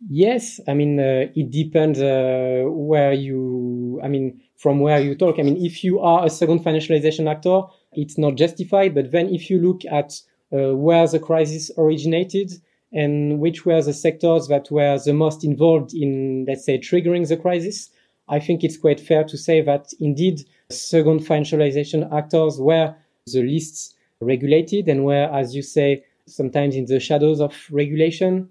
Yes, 0.08 0.60
I 0.68 0.74
mean 0.74 1.00
uh, 1.00 1.32
it 1.34 1.50
depends 1.50 1.98
uh, 2.00 2.64
where 2.66 3.14
you. 3.14 4.00
I 4.04 4.08
mean 4.08 4.42
from 4.58 4.80
where 4.80 5.00
you 5.00 5.14
talk. 5.14 5.38
I 5.38 5.42
mean 5.42 5.64
if 5.64 5.82
you 5.82 6.00
are 6.00 6.26
a 6.26 6.30
second 6.30 6.60
financialization 6.60 7.30
actor, 7.30 7.62
it's 7.92 8.18
not 8.18 8.34
justified. 8.34 8.94
But 8.94 9.12
then 9.12 9.30
if 9.30 9.48
you 9.48 9.58
look 9.58 9.80
at 9.90 10.12
uh, 10.52 10.76
where 10.76 11.08
the 11.08 11.18
crisis 11.18 11.70
originated 11.78 12.52
and 12.92 13.40
which 13.40 13.66
were 13.66 13.82
the 13.82 13.92
sectors 13.92 14.46
that 14.48 14.70
were 14.70 14.98
the 15.04 15.12
most 15.12 15.42
involved 15.42 15.92
in, 15.92 16.44
let's 16.46 16.64
say, 16.64 16.78
triggering 16.78 17.26
the 17.28 17.36
crisis, 17.36 17.90
I 18.28 18.40
think 18.40 18.64
it's 18.64 18.76
quite 18.76 19.00
fair 19.00 19.24
to 19.24 19.36
say 19.36 19.60
that 19.62 19.92
indeed 20.00 20.44
second 20.70 21.20
financialization 21.20 22.10
actors 22.12 22.58
were 22.58 22.94
the 23.26 23.42
least 23.42 23.94
regulated 24.20 24.88
and 24.88 25.04
were, 25.04 25.28
as 25.32 25.54
you 25.54 25.62
say, 25.62 26.04
sometimes 26.26 26.74
in 26.74 26.86
the 26.86 27.00
shadows 27.00 27.40
of 27.40 27.54
regulation 27.70 28.48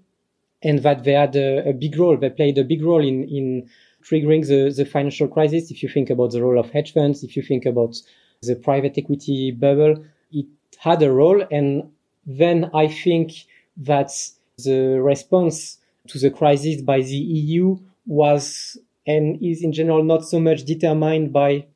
and 0.62 0.82
that 0.82 1.04
they 1.04 1.12
had 1.12 1.36
a, 1.36 1.68
a 1.68 1.72
big 1.72 1.96
role. 1.98 2.16
They 2.16 2.30
played 2.30 2.58
a 2.58 2.64
big 2.64 2.82
role 2.82 3.04
in, 3.04 3.24
in 3.24 3.68
triggering 4.02 4.46
the, 4.46 4.72
the 4.74 4.88
financial 4.88 5.28
crisis. 5.28 5.70
If 5.70 5.82
you 5.82 5.88
think 5.88 6.10
about 6.10 6.32
the 6.32 6.42
role 6.42 6.58
of 6.58 6.70
hedge 6.70 6.92
funds, 6.92 7.24
if 7.24 7.36
you 7.36 7.42
think 7.42 7.66
about 7.66 7.96
the 8.42 8.56
private 8.56 8.96
equity 8.96 9.50
bubble, 9.50 10.04
it 10.32 10.46
had 10.78 11.02
a 11.02 11.10
role. 11.10 11.44
And 11.50 11.90
then 12.26 12.70
I 12.74 12.88
think 12.88 13.32
that 13.76 14.10
the 14.58 15.00
response 15.02 15.78
to 16.08 16.18
the 16.18 16.30
crisis 16.30 16.82
by 16.82 17.00
the 17.00 17.16
EU 17.16 17.76
was 18.06 18.78
and 19.06 19.42
is 19.42 19.62
in 19.62 19.72
general 19.72 20.02
not 20.02 20.24
so 20.24 20.40
much 20.40 20.64
determined 20.64 21.32
by 21.32 21.66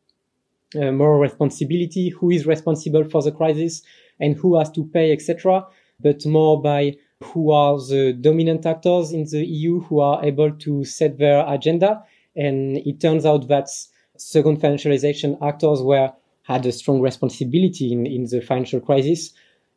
uh, 0.75 0.90
moral 0.92 1.20
responsibility, 1.20 2.11
who 2.11 2.30
is 2.30 2.47
responsible 2.47 3.04
for 3.04 3.23
the 3.23 3.32
crisis 3.32 3.82
and 4.20 4.37
who 4.37 4.58
has 4.58 4.70
to 4.73 4.85
pay, 4.87 5.12
etc., 5.12 5.64
but 6.00 6.25
more 6.26 6.61
by 6.61 6.94
who 7.23 7.50
are 7.50 7.78
the 7.78 8.12
dominant 8.12 8.64
actors 8.64 9.12
in 9.12 9.25
the 9.25 9.44
EU 9.44 9.80
who 9.80 10.00
are 10.00 10.25
able 10.25 10.52
to 10.52 10.85
set 10.85 11.18
their 11.18 11.44
agenda. 11.49 12.02
And 12.37 12.76
it 12.78 13.00
turns 13.00 13.26
out 13.26 13.49
that 13.49 13.68
second 14.16 14.61
financialization 14.61 15.40
actors 15.42 15.82
were 15.82 16.12
had 16.42 16.64
a 16.64 16.73
strong 16.73 17.00
responsibility 17.00 17.92
in, 17.92 18.06
in 18.06 18.25
the 18.25 18.40
financial 18.40 18.80
crisis 18.80 19.32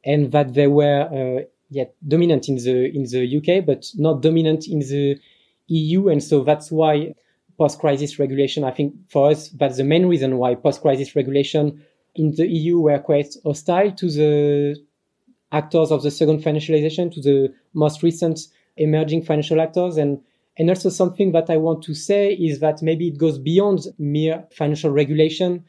and 0.05 0.31
that 0.31 0.53
they 0.53 0.67
were 0.67 1.01
uh, 1.11 1.43
yet 1.69 1.95
dominant 2.07 2.47
in 2.49 2.55
the 2.55 2.91
in 2.93 3.03
the 3.03 3.37
UK, 3.37 3.65
but 3.65 3.87
not 3.95 4.21
dominant 4.21 4.67
in 4.67 4.79
the 4.79 5.19
EU, 5.67 6.09
and 6.09 6.23
so 6.23 6.43
that's 6.43 6.71
why 6.71 7.13
post-crisis 7.61 8.17
regulation. 8.17 8.63
I 8.63 8.71
think 8.71 8.95
for 9.07 9.29
us, 9.29 9.49
that's 9.49 9.77
the 9.77 9.83
main 9.83 10.07
reason 10.07 10.37
why 10.39 10.55
post-crisis 10.55 11.15
regulation 11.15 11.85
in 12.15 12.33
the 12.35 12.47
EU 12.47 12.79
were 12.79 12.97
quite 12.97 13.35
hostile 13.43 13.91
to 13.91 14.09
the 14.09 14.77
actors 15.51 15.91
of 15.91 16.01
the 16.01 16.09
second 16.09 16.41
financialization, 16.43 17.13
to 17.13 17.21
the 17.21 17.53
most 17.73 18.01
recent 18.01 18.39
emerging 18.77 19.21
financial 19.23 19.61
actors, 19.61 19.97
and 19.97 20.19
and 20.57 20.69
also 20.69 20.89
something 20.89 21.33
that 21.33 21.51
I 21.51 21.57
want 21.57 21.83
to 21.83 21.93
say 21.93 22.33
is 22.33 22.61
that 22.61 22.81
maybe 22.81 23.07
it 23.07 23.19
goes 23.19 23.37
beyond 23.37 23.85
mere 23.99 24.43
financial 24.51 24.89
regulation, 24.89 25.63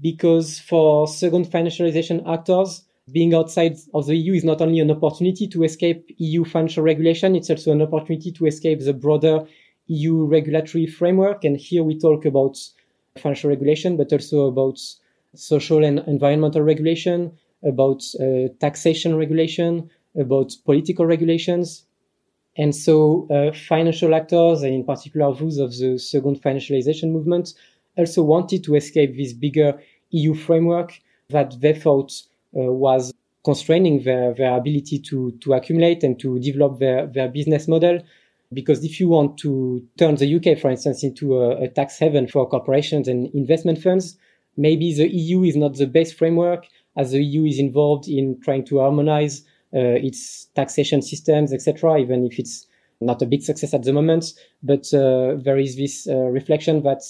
because 0.00 0.60
for 0.60 1.08
second 1.08 1.46
financialization 1.46 2.18
actors, 2.32 2.84
being 3.10 3.34
outside 3.34 3.76
of 3.94 4.06
the 4.06 4.16
EU 4.16 4.32
is 4.32 4.44
not 4.44 4.60
only 4.62 4.78
an 4.78 4.92
opportunity 4.92 5.48
to 5.48 5.64
escape 5.64 6.06
EU 6.18 6.44
financial 6.44 6.84
regulation, 6.84 7.34
it's 7.34 7.50
also 7.50 7.72
an 7.72 7.82
opportunity 7.82 8.30
to 8.30 8.46
escape 8.46 8.78
the 8.80 8.94
broader 8.94 9.44
EU 9.88 10.24
regulatory 10.24 10.86
framework. 10.86 11.44
And 11.44 11.56
here 11.56 11.82
we 11.82 11.98
talk 11.98 12.24
about 12.24 12.58
financial 13.18 13.50
regulation, 13.50 13.96
but 13.96 14.12
also 14.12 14.46
about 14.46 14.78
social 15.34 15.84
and 15.84 16.00
environmental 16.00 16.62
regulation, 16.62 17.32
about 17.64 18.02
uh, 18.20 18.48
taxation 18.60 19.16
regulation, 19.16 19.90
about 20.16 20.52
political 20.64 21.06
regulations. 21.06 21.84
And 22.56 22.74
so 22.74 23.26
uh, 23.30 23.54
financial 23.54 24.14
actors, 24.14 24.62
and 24.62 24.74
in 24.74 24.84
particular 24.84 25.34
those 25.34 25.58
of 25.58 25.76
the 25.78 25.98
second 25.98 26.42
financialization 26.42 27.10
movement, 27.10 27.54
also 27.96 28.22
wanted 28.22 28.64
to 28.64 28.74
escape 28.74 29.16
this 29.16 29.32
bigger 29.32 29.80
EU 30.10 30.34
framework 30.34 30.98
that 31.30 31.60
they 31.60 31.74
thought 31.74 32.12
uh, 32.54 32.60
was 32.60 33.12
constraining 33.44 34.04
their, 34.04 34.34
their 34.34 34.56
ability 34.56 34.98
to, 34.98 35.32
to 35.40 35.54
accumulate 35.54 36.04
and 36.04 36.18
to 36.20 36.38
develop 36.38 36.78
their, 36.78 37.06
their 37.06 37.28
business 37.28 37.66
model. 37.66 38.00
Because 38.52 38.84
if 38.84 39.00
you 39.00 39.08
want 39.08 39.38
to 39.38 39.82
turn 39.98 40.16
the 40.16 40.36
UK, 40.36 40.58
for 40.58 40.70
instance, 40.70 41.02
into 41.02 41.38
a, 41.38 41.62
a 41.62 41.68
tax 41.68 41.98
haven 41.98 42.26
for 42.28 42.48
corporations 42.48 43.08
and 43.08 43.28
investment 43.34 43.78
funds, 43.78 44.16
maybe 44.56 44.94
the 44.94 45.08
EU 45.08 45.42
is 45.42 45.56
not 45.56 45.74
the 45.74 45.86
best 45.86 46.14
framework 46.14 46.66
as 46.96 47.12
the 47.12 47.22
EU 47.22 47.44
is 47.44 47.58
involved 47.58 48.08
in 48.08 48.38
trying 48.42 48.64
to 48.66 48.80
harmonize 48.80 49.42
uh, 49.74 49.96
its 49.96 50.46
taxation 50.54 51.00
systems, 51.00 51.52
etc., 51.52 51.98
even 51.98 52.26
if 52.26 52.38
it's 52.38 52.66
not 53.00 53.22
a 53.22 53.26
big 53.26 53.42
success 53.42 53.72
at 53.74 53.82
the 53.82 53.92
moment. 53.92 54.32
But 54.62 54.92
uh, 54.92 55.36
there 55.42 55.58
is 55.58 55.76
this 55.76 56.06
uh, 56.06 56.16
reflection 56.16 56.82
that 56.82 57.02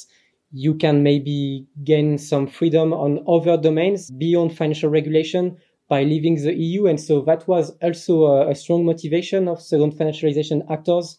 you 0.52 0.74
can 0.74 1.02
maybe 1.02 1.66
gain 1.82 2.18
some 2.18 2.46
freedom 2.46 2.92
on 2.92 3.24
other 3.26 3.56
domains 3.56 4.10
beyond 4.10 4.56
financial 4.56 4.90
regulation 4.90 5.56
by 5.88 6.04
leaving 6.04 6.36
the 6.36 6.54
EU. 6.54 6.86
And 6.86 7.00
so 7.00 7.22
that 7.22 7.48
was 7.48 7.72
also 7.82 8.24
a, 8.24 8.50
a 8.50 8.54
strong 8.54 8.84
motivation 8.84 9.48
of 9.48 9.60
second 9.60 9.94
financialization 9.94 10.62
actors. 10.70 11.18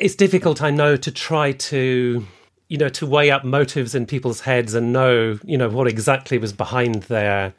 It's 0.00 0.14
difficult, 0.14 0.62
I 0.62 0.70
know, 0.70 0.96
to 0.96 1.10
try 1.12 1.52
to 1.52 2.26
you 2.68 2.78
know 2.78 2.88
to 2.88 3.06
weigh 3.06 3.30
up 3.30 3.44
motives 3.44 3.94
in 3.94 4.06
people's 4.06 4.40
heads 4.42 4.74
and 4.74 4.92
know 4.92 5.38
you 5.44 5.58
know 5.58 5.68
what 5.68 5.86
exactly 5.88 6.38
was 6.38 6.52
behind 6.52 7.02
their 7.04 7.52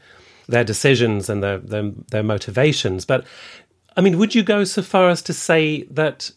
their 0.48 0.64
decisions 0.64 1.30
and 1.30 1.44
their 1.44 1.60
their, 1.60 1.92
their 2.10 2.24
motivations. 2.24 3.06
But 3.06 3.26
i 3.98 4.02
mean 4.02 4.18
would 4.18 4.34
you 4.34 4.42
go 4.42 4.64
so 4.64 4.82
far 4.82 5.10
as 5.10 5.22
to 5.22 5.34
say 5.34 5.84
that 5.84 6.32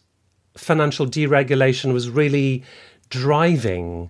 financial 0.57 1.05
deregulation 1.05 1.93
was 1.93 2.09
really 2.09 2.63
driving 3.09 4.09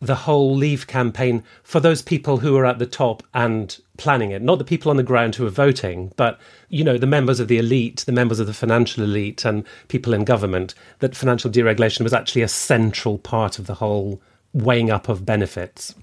the 0.00 0.14
whole 0.14 0.54
Leave 0.54 0.86
campaign 0.86 1.42
for 1.62 1.80
those 1.80 2.02
people 2.02 2.38
who 2.38 2.56
are 2.56 2.66
at 2.66 2.78
the 2.78 2.86
top 2.86 3.22
and 3.32 3.78
planning 3.96 4.30
it, 4.30 4.42
not 4.42 4.58
the 4.58 4.64
people 4.64 4.90
on 4.90 4.96
the 4.96 5.02
ground 5.02 5.34
who 5.34 5.46
are 5.46 5.50
voting, 5.50 6.12
but 6.16 6.38
you 6.68 6.84
know 6.84 6.98
the 6.98 7.06
members 7.06 7.40
of 7.40 7.48
the 7.48 7.58
elite, 7.58 8.04
the 8.06 8.12
members 8.12 8.38
of 8.38 8.46
the 8.46 8.54
financial 8.54 9.02
elite, 9.04 9.44
and 9.44 9.64
people 9.88 10.12
in 10.12 10.24
government. 10.24 10.74
That 10.98 11.16
financial 11.16 11.50
deregulation 11.50 12.02
was 12.02 12.12
actually 12.12 12.42
a 12.42 12.48
central 12.48 13.18
part 13.18 13.58
of 13.58 13.66
the 13.66 13.74
whole 13.74 14.20
weighing 14.52 14.90
up 14.90 15.08
of 15.08 15.24
benefits. 15.24 15.94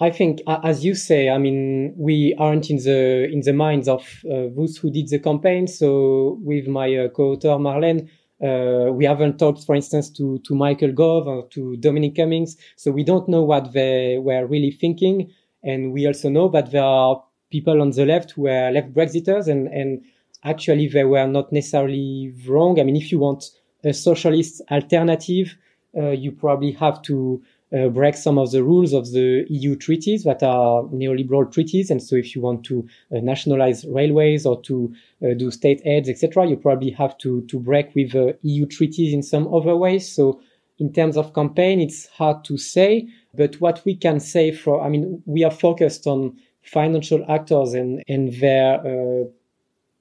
I 0.00 0.10
think, 0.10 0.40
as 0.46 0.84
you 0.84 0.94
say, 0.94 1.30
I 1.30 1.38
mean, 1.38 1.94
we 1.96 2.34
aren't 2.38 2.68
in 2.68 2.78
the 2.78 3.28
in 3.30 3.40
the 3.40 3.52
minds 3.52 3.88
of 3.88 4.02
uh, 4.24 4.48
those 4.56 4.76
who 4.76 4.90
did 4.90 5.08
the 5.08 5.18
campaign. 5.18 5.66
So, 5.66 6.38
with 6.42 6.66
my 6.66 6.94
uh, 6.96 7.08
co-author 7.08 7.58
Marlene, 7.58 8.08
uh, 8.44 8.92
we 8.92 9.04
haven't 9.04 9.38
talked, 9.38 9.64
for 9.64 9.74
instance, 9.74 10.10
to, 10.10 10.38
to 10.40 10.54
Michael 10.54 10.92
Gove 10.92 11.26
or 11.26 11.46
to 11.48 11.76
Dominic 11.76 12.16
Cummings. 12.16 12.56
So 12.76 12.90
we 12.90 13.02
don't 13.02 13.28
know 13.28 13.42
what 13.42 13.72
they 13.72 14.18
were 14.18 14.46
really 14.46 14.70
thinking. 14.70 15.30
And 15.62 15.92
we 15.92 16.06
also 16.06 16.28
know 16.28 16.48
that 16.48 16.70
there 16.70 16.82
are 16.82 17.22
people 17.50 17.80
on 17.80 17.90
the 17.90 18.04
left 18.04 18.32
who 18.32 18.48
are 18.48 18.70
left 18.70 18.92
Brexiters 18.92 19.48
and, 19.48 19.68
and 19.68 20.02
actually 20.44 20.88
they 20.88 21.04
were 21.04 21.26
not 21.26 21.52
necessarily 21.52 22.34
wrong. 22.46 22.78
I 22.78 22.82
mean, 22.82 22.96
if 22.96 23.10
you 23.10 23.18
want 23.18 23.50
a 23.82 23.94
socialist 23.94 24.60
alternative, 24.70 25.56
uh, 25.96 26.10
you 26.10 26.32
probably 26.32 26.72
have 26.72 27.00
to 27.02 27.42
uh, 27.74 27.88
break 27.88 28.14
some 28.14 28.38
of 28.38 28.50
the 28.52 28.62
rules 28.62 28.92
of 28.92 29.10
the 29.12 29.44
EU 29.48 29.74
treaties 29.74 30.24
that 30.24 30.42
are 30.42 30.82
neoliberal 30.84 31.50
treaties. 31.50 31.90
And 31.90 32.02
so, 32.02 32.16
if 32.16 32.34
you 32.34 32.42
want 32.42 32.64
to 32.66 32.86
uh, 33.10 33.20
nationalize 33.20 33.84
railways 33.86 34.46
or 34.46 34.60
to 34.62 34.94
uh, 35.22 35.34
do 35.34 35.50
state 35.50 35.80
aids, 35.84 36.08
etc., 36.08 36.46
you 36.46 36.56
probably 36.56 36.90
have 36.90 37.16
to 37.18 37.42
to 37.42 37.58
break 37.58 37.94
with 37.94 38.14
uh, 38.14 38.32
EU 38.42 38.66
treaties 38.66 39.12
in 39.12 39.22
some 39.22 39.52
other 39.52 39.76
ways. 39.76 40.10
So, 40.10 40.40
in 40.78 40.92
terms 40.92 41.16
of 41.16 41.34
campaign, 41.34 41.80
it's 41.80 42.06
hard 42.08 42.44
to 42.44 42.58
say. 42.58 43.08
But 43.34 43.60
what 43.60 43.84
we 43.84 43.96
can 43.96 44.20
say 44.20 44.52
for, 44.52 44.82
I 44.82 44.88
mean, 44.88 45.22
we 45.26 45.44
are 45.44 45.50
focused 45.50 46.06
on 46.06 46.36
financial 46.62 47.24
actors 47.28 47.74
and 47.74 48.02
and 48.08 48.32
their 48.34 48.80
uh, 48.80 49.24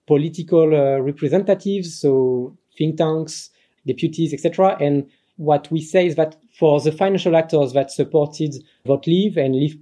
political 0.06 0.76
uh, 0.76 1.00
representatives, 1.00 2.00
so 2.00 2.58
think 2.78 2.98
tanks, 2.98 3.50
deputies, 3.88 4.34
etc. 4.34 4.78
And 4.80 5.10
what 5.38 5.72
we 5.72 5.82
say 5.82 6.06
is 6.06 6.16
that 6.16 6.36
for 6.54 6.80
the 6.80 6.92
financial 6.92 7.36
actors 7.36 7.74
that 7.74 7.92
supported 7.92 8.54
Vote 8.86 9.08
Leave 9.08 9.38
and 9.38 9.56
Leave 9.56 9.78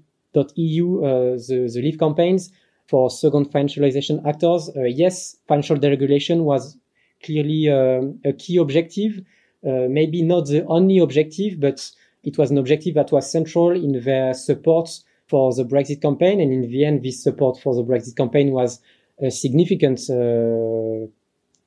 EU, 0.55 1.03
uh, 1.03 1.09
the, 1.47 1.69
the 1.73 1.81
leave 1.81 1.99
campaigns 1.99 2.51
for 2.87 3.09
second 3.09 3.51
financialization 3.51 4.25
actors. 4.25 4.69
Uh, 4.75 4.83
yes, 4.83 5.35
financial 5.47 5.77
deregulation 5.77 6.43
was 6.43 6.77
clearly 7.23 7.69
um, 7.69 8.19
a 8.25 8.33
key 8.33 8.57
objective, 8.57 9.19
uh, 9.67 9.87
maybe 9.89 10.21
not 10.21 10.47
the 10.47 10.65
only 10.65 10.99
objective, 10.99 11.59
but 11.59 11.91
it 12.23 12.37
was 12.37 12.51
an 12.51 12.57
objective 12.57 12.95
that 12.95 13.11
was 13.11 13.29
central 13.29 13.71
in 13.71 14.01
their 14.03 14.33
support 14.33 14.89
for 15.27 15.53
the 15.53 15.63
Brexit 15.63 16.01
campaign. 16.01 16.39
And 16.39 16.53
in 16.53 16.61
the 16.61 16.85
end, 16.85 17.03
this 17.03 17.21
support 17.21 17.59
for 17.59 17.75
the 17.75 17.83
Brexit 17.83 18.15
campaign 18.15 18.51
was 18.51 18.79
a 19.21 19.29
significant 19.29 19.99
uh, 20.09 21.07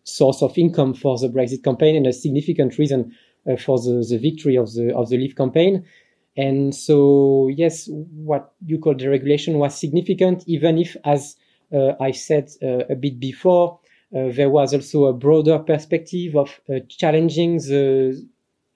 source 0.04 0.42
of 0.42 0.56
income 0.56 0.94
for 0.94 1.18
the 1.18 1.28
Brexit 1.28 1.62
campaign 1.62 1.96
and 1.96 2.06
a 2.06 2.12
significant 2.12 2.78
reason 2.78 3.12
uh, 3.12 3.14
for 3.58 3.78
the, 3.78 4.06
the 4.08 4.18
victory 4.18 4.56
of 4.56 4.72
the 4.72 4.94
of 4.94 5.08
the 5.08 5.16
Leave 5.16 5.36
campaign. 5.36 5.84
And 6.36 6.74
so, 6.74 7.48
yes, 7.54 7.88
what 7.90 8.52
you 8.66 8.78
call 8.78 8.94
deregulation 8.94 9.54
was 9.54 9.78
significant, 9.78 10.42
even 10.46 10.78
if, 10.78 10.96
as 11.04 11.36
uh, 11.72 11.92
I 12.00 12.10
said 12.10 12.50
uh, 12.62 12.86
a 12.90 12.96
bit 12.96 13.20
before, 13.20 13.78
uh, 14.14 14.30
there 14.32 14.50
was 14.50 14.74
also 14.74 15.04
a 15.04 15.12
broader 15.12 15.58
perspective 15.58 16.34
of 16.36 16.60
uh, 16.68 16.80
challenging 16.88 17.56
the 17.58 18.26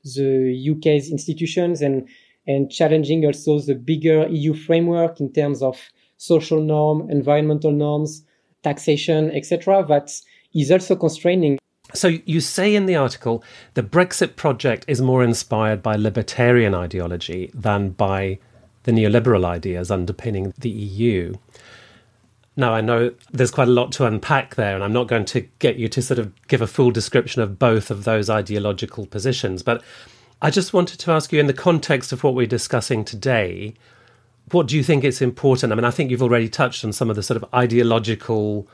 the 0.04 0.70
UK's 0.70 1.10
institutions 1.10 1.82
and 1.82 2.08
and 2.46 2.70
challenging 2.70 3.24
also 3.26 3.58
the 3.58 3.74
bigger 3.74 4.26
EU 4.28 4.54
framework 4.54 5.20
in 5.20 5.32
terms 5.32 5.62
of 5.62 5.78
social 6.16 6.60
norm, 6.60 7.10
environmental 7.10 7.72
norms, 7.72 8.24
taxation, 8.62 9.30
etc. 9.32 9.84
That 9.86 10.10
is 10.54 10.70
also 10.70 10.96
constraining. 10.96 11.57
So 11.94 12.08
you 12.08 12.40
say 12.40 12.74
in 12.74 12.86
the 12.86 12.96
article 12.96 13.42
the 13.74 13.82
Brexit 13.82 14.36
project 14.36 14.84
is 14.88 15.00
more 15.00 15.24
inspired 15.24 15.82
by 15.82 15.96
libertarian 15.96 16.74
ideology 16.74 17.50
than 17.54 17.90
by 17.90 18.38
the 18.84 18.92
neoliberal 18.92 19.44
ideas 19.44 19.90
underpinning 19.90 20.54
the 20.58 20.70
EU. 20.70 21.34
Now, 22.56 22.74
I 22.74 22.80
know 22.80 23.12
there's 23.30 23.52
quite 23.52 23.68
a 23.68 23.70
lot 23.72 23.92
to 23.92 24.04
unpack 24.04 24.56
there, 24.56 24.74
and 24.74 24.82
I'm 24.82 24.92
not 24.92 25.06
going 25.06 25.24
to 25.26 25.42
get 25.60 25.76
you 25.76 25.88
to 25.90 26.02
sort 26.02 26.18
of 26.18 26.32
give 26.48 26.60
a 26.60 26.66
full 26.66 26.90
description 26.90 27.40
of 27.40 27.56
both 27.56 27.88
of 27.88 28.02
those 28.02 28.28
ideological 28.28 29.06
positions. 29.06 29.62
But 29.62 29.80
I 30.42 30.50
just 30.50 30.72
wanted 30.72 30.98
to 31.00 31.12
ask 31.12 31.32
you, 31.32 31.38
in 31.38 31.46
the 31.46 31.52
context 31.52 32.10
of 32.10 32.24
what 32.24 32.34
we're 32.34 32.46
discussing 32.46 33.04
today, 33.04 33.74
what 34.50 34.66
do 34.66 34.76
you 34.76 34.82
think 34.82 35.04
is 35.04 35.22
important? 35.22 35.72
I 35.72 35.76
mean, 35.76 35.84
I 35.84 35.92
think 35.92 36.10
you've 36.10 36.22
already 36.22 36.48
touched 36.48 36.84
on 36.84 36.92
some 36.92 37.10
of 37.10 37.14
the 37.16 37.22
sort 37.22 37.36
of 37.36 37.44
ideological 37.54 38.66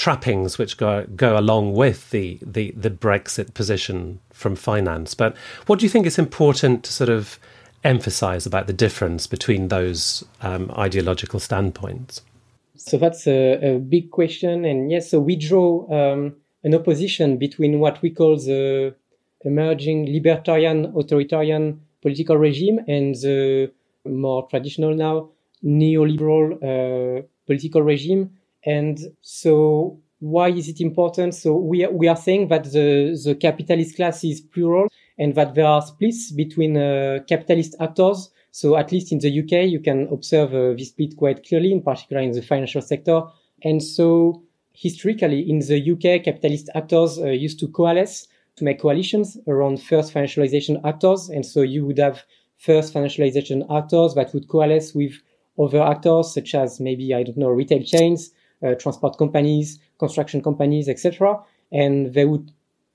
trappings 0.00 0.56
which 0.56 0.78
go 0.78 1.04
go 1.14 1.38
along 1.38 1.74
with 1.74 2.08
the, 2.08 2.38
the, 2.40 2.70
the 2.74 2.88
Brexit 2.88 3.52
position 3.52 4.18
from 4.32 4.56
finance. 4.56 5.12
But 5.14 5.36
what 5.66 5.78
do 5.78 5.84
you 5.84 5.90
think 5.90 6.06
is 6.06 6.18
important 6.18 6.84
to 6.84 6.92
sort 6.92 7.10
of 7.10 7.38
emphasize 7.84 8.46
about 8.46 8.66
the 8.66 8.72
difference 8.72 9.26
between 9.26 9.68
those 9.68 10.24
um, 10.40 10.70
ideological 10.70 11.38
standpoints? 11.38 12.22
So 12.76 12.96
that's 12.96 13.26
a, 13.26 13.74
a, 13.74 13.78
big 13.78 14.10
question. 14.10 14.64
And 14.64 14.90
yes, 14.90 15.10
so 15.10 15.20
we 15.20 15.36
draw 15.36 15.84
um, 15.92 16.34
an 16.64 16.74
opposition 16.74 17.36
between 17.36 17.78
what 17.78 18.00
we 18.00 18.08
call 18.08 18.36
the 18.36 18.94
emerging 19.44 20.10
libertarian 20.10 20.94
authoritarian 20.96 21.78
political 22.00 22.38
regime 22.38 22.78
and 22.88 23.14
the 23.16 23.70
more 24.06 24.48
traditional 24.48 24.94
now 24.94 25.28
neoliberal 25.62 26.46
uh, 26.62 27.22
political 27.46 27.82
regime 27.82 28.30
and 28.64 28.98
so 29.22 30.00
why 30.20 30.50
is 30.50 30.68
it 30.68 30.80
important? 30.80 31.34
So 31.34 31.56
we 31.56 31.84
are, 31.84 31.90
we 31.90 32.06
are 32.06 32.16
saying 32.16 32.48
that 32.48 32.64
the, 32.64 33.18
the 33.24 33.34
capitalist 33.34 33.96
class 33.96 34.22
is 34.22 34.40
plural 34.40 34.88
and 35.18 35.34
that 35.34 35.54
there 35.54 35.66
are 35.66 35.82
splits 35.82 36.30
between 36.30 36.76
uh, 36.76 37.20
capitalist 37.26 37.74
actors. 37.80 38.30
So 38.52 38.76
at 38.76 38.92
least 38.92 39.12
in 39.12 39.18
the 39.18 39.40
UK, 39.40 39.70
you 39.70 39.80
can 39.80 40.08
observe 40.12 40.54
uh, 40.54 40.74
this 40.76 40.88
split 40.88 41.16
quite 41.16 41.46
clearly, 41.46 41.72
in 41.72 41.82
particular 41.82 42.22
in 42.22 42.32
the 42.32 42.42
financial 42.42 42.82
sector. 42.82 43.22
And 43.62 43.82
so 43.82 44.42
historically 44.72 45.48
in 45.48 45.60
the 45.60 45.92
UK, 45.92 46.24
capitalist 46.24 46.68
actors 46.74 47.18
uh, 47.18 47.26
used 47.26 47.58
to 47.60 47.68
coalesce 47.68 48.28
to 48.56 48.64
make 48.64 48.80
coalitions 48.80 49.38
around 49.46 49.82
first 49.82 50.12
financialization 50.12 50.80
actors. 50.84 51.30
And 51.30 51.46
so 51.46 51.62
you 51.62 51.86
would 51.86 51.98
have 51.98 52.22
first 52.58 52.92
financialization 52.92 53.64
actors 53.74 54.14
that 54.14 54.34
would 54.34 54.48
coalesce 54.48 54.94
with 54.94 55.14
other 55.58 55.82
actors 55.82 56.34
such 56.34 56.54
as 56.54 56.78
maybe, 56.78 57.14
I 57.14 57.22
don't 57.22 57.38
know, 57.38 57.48
retail 57.48 57.82
chains, 57.82 58.32
transport 58.78 59.16
companies, 59.18 59.78
construction 59.98 60.42
companies, 60.42 60.88
etc. 60.88 61.38
And 61.72 62.12
they 62.14 62.24
would 62.24 62.52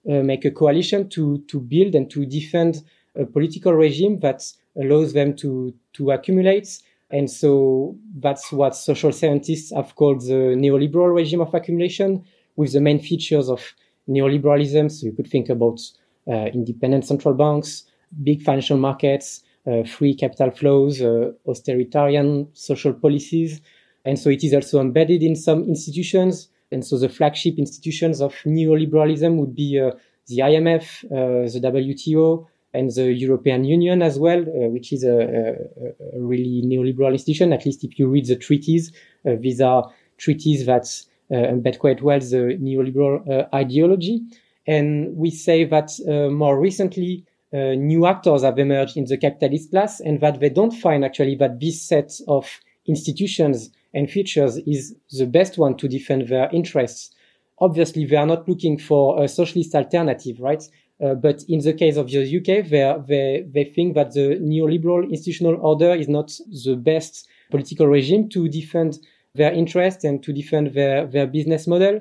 uh, 0.09 0.21
make 0.21 0.45
a 0.45 0.51
coalition 0.51 1.09
to 1.09 1.39
to 1.47 1.59
build 1.59 1.95
and 1.95 2.09
to 2.11 2.25
defend 2.25 2.83
a 3.15 3.25
political 3.25 3.73
regime 3.73 4.19
that 4.19 4.43
allows 4.79 5.13
them 5.13 5.35
to 5.37 5.73
to 5.93 6.11
accumulate. 6.11 6.79
And 7.11 7.29
so 7.29 7.95
that's 8.19 8.51
what 8.51 8.75
social 8.75 9.11
scientists 9.11 9.71
have 9.73 9.95
called 9.95 10.21
the 10.21 10.55
neoliberal 10.57 11.13
regime 11.15 11.41
of 11.41 11.53
accumulation, 11.53 12.23
with 12.55 12.73
the 12.73 12.81
main 12.81 12.99
features 12.99 13.49
of 13.49 13.73
neoliberalism. 14.09 14.91
So 14.91 15.07
you 15.07 15.13
could 15.13 15.27
think 15.27 15.49
about 15.49 15.79
uh, 16.27 16.47
independent 16.53 17.05
central 17.05 17.33
banks, 17.33 17.83
big 18.23 18.41
financial 18.41 18.77
markets, 18.77 19.41
uh, 19.67 19.83
free 19.83 20.15
capital 20.15 20.51
flows, 20.51 21.01
uh, 21.01 21.31
authoritarian 21.47 22.47
social 22.53 22.93
policies, 22.93 23.61
and 24.05 24.19
so 24.19 24.29
it 24.29 24.43
is 24.43 24.53
also 24.53 24.79
embedded 24.79 25.23
in 25.23 25.35
some 25.35 25.63
institutions. 25.63 26.49
And 26.71 26.85
so 26.85 26.97
the 26.97 27.09
flagship 27.09 27.57
institutions 27.57 28.21
of 28.21 28.33
neoliberalism 28.45 29.35
would 29.37 29.55
be 29.55 29.79
uh, 29.79 29.91
the 30.27 30.39
IMF, 30.39 31.05
uh, 31.05 31.51
the 31.51 31.59
WTO, 31.59 32.47
and 32.73 32.91
the 32.91 33.13
European 33.13 33.63
Union 33.63 34.01
as 34.01 34.19
well, 34.19 34.41
uh, 34.41 34.69
which 34.69 34.91
is 34.91 35.03
a, 35.03 35.17
a, 35.17 36.17
a, 36.17 36.21
really 36.21 36.61
neoliberal 36.65 37.13
institution. 37.13 37.53
At 37.53 37.65
least 37.65 37.83
if 37.83 37.97
you 37.97 38.07
read 38.07 38.27
the 38.27 38.35
treaties, 38.35 38.91
uh, 39.25 39.35
these 39.39 39.61
are 39.61 39.89
treaties 40.17 40.65
that 40.65 40.85
uh, 41.31 41.35
embed 41.35 41.79
quite 41.79 42.01
well 42.01 42.19
the 42.19 42.57
neoliberal 42.61 43.27
uh, 43.29 43.47
ideology. 43.55 44.21
And 44.67 45.15
we 45.15 45.29
say 45.29 45.63
that 45.65 45.91
more 46.31 46.59
recently, 46.59 47.23
new 47.53 48.07
actors 48.07 48.41
have 48.41 48.57
emerged 48.57 48.97
in 48.97 49.05
the 49.05 49.17
capitalist 49.17 49.69
class 49.69 49.99
and 49.99 50.19
that 50.21 50.39
they 50.39 50.49
don't 50.49 50.71
find 50.71 51.05
actually 51.05 51.35
that 51.35 51.59
this 51.59 51.81
set 51.81 52.11
of 52.27 52.49
institutions 52.87 53.69
and 53.95 54.11
features 54.11 54.57
is 54.67 54.93
the 55.17 55.25
best 55.25 55.57
one 55.57 55.75
to 55.77 55.87
defend 55.87 56.27
their 56.27 56.49
interests. 56.51 57.11
Obviously, 57.59 58.05
they 58.05 58.17
are 58.17 58.25
not 58.25 58.47
looking 58.47 58.77
for 58.77 59.23
a 59.23 59.27
socialist 59.27 59.73
alternative, 59.73 60.39
right? 60.39 60.63
Uh, 61.03 61.13
but 61.13 61.43
in 61.47 61.59
the 61.59 61.73
case 61.73 61.95
of 61.97 62.09
the 62.09 62.37
UK, 62.37 62.69
they, 62.69 63.45
they 63.49 63.63
think 63.63 63.95
that 63.95 64.13
the 64.13 64.37
neoliberal 64.41 65.09
institutional 65.09 65.55
order 65.61 65.93
is 65.93 66.07
not 66.09 66.31
the 66.65 66.75
best 66.75 67.27
political 67.49 67.87
regime 67.87 68.29
to 68.29 68.47
defend 68.49 68.99
their 69.33 69.53
interests 69.53 70.03
and 70.03 70.21
to 70.23 70.33
defend 70.33 70.73
their, 70.73 71.07
their 71.07 71.27
business 71.27 71.65
model. 71.65 71.99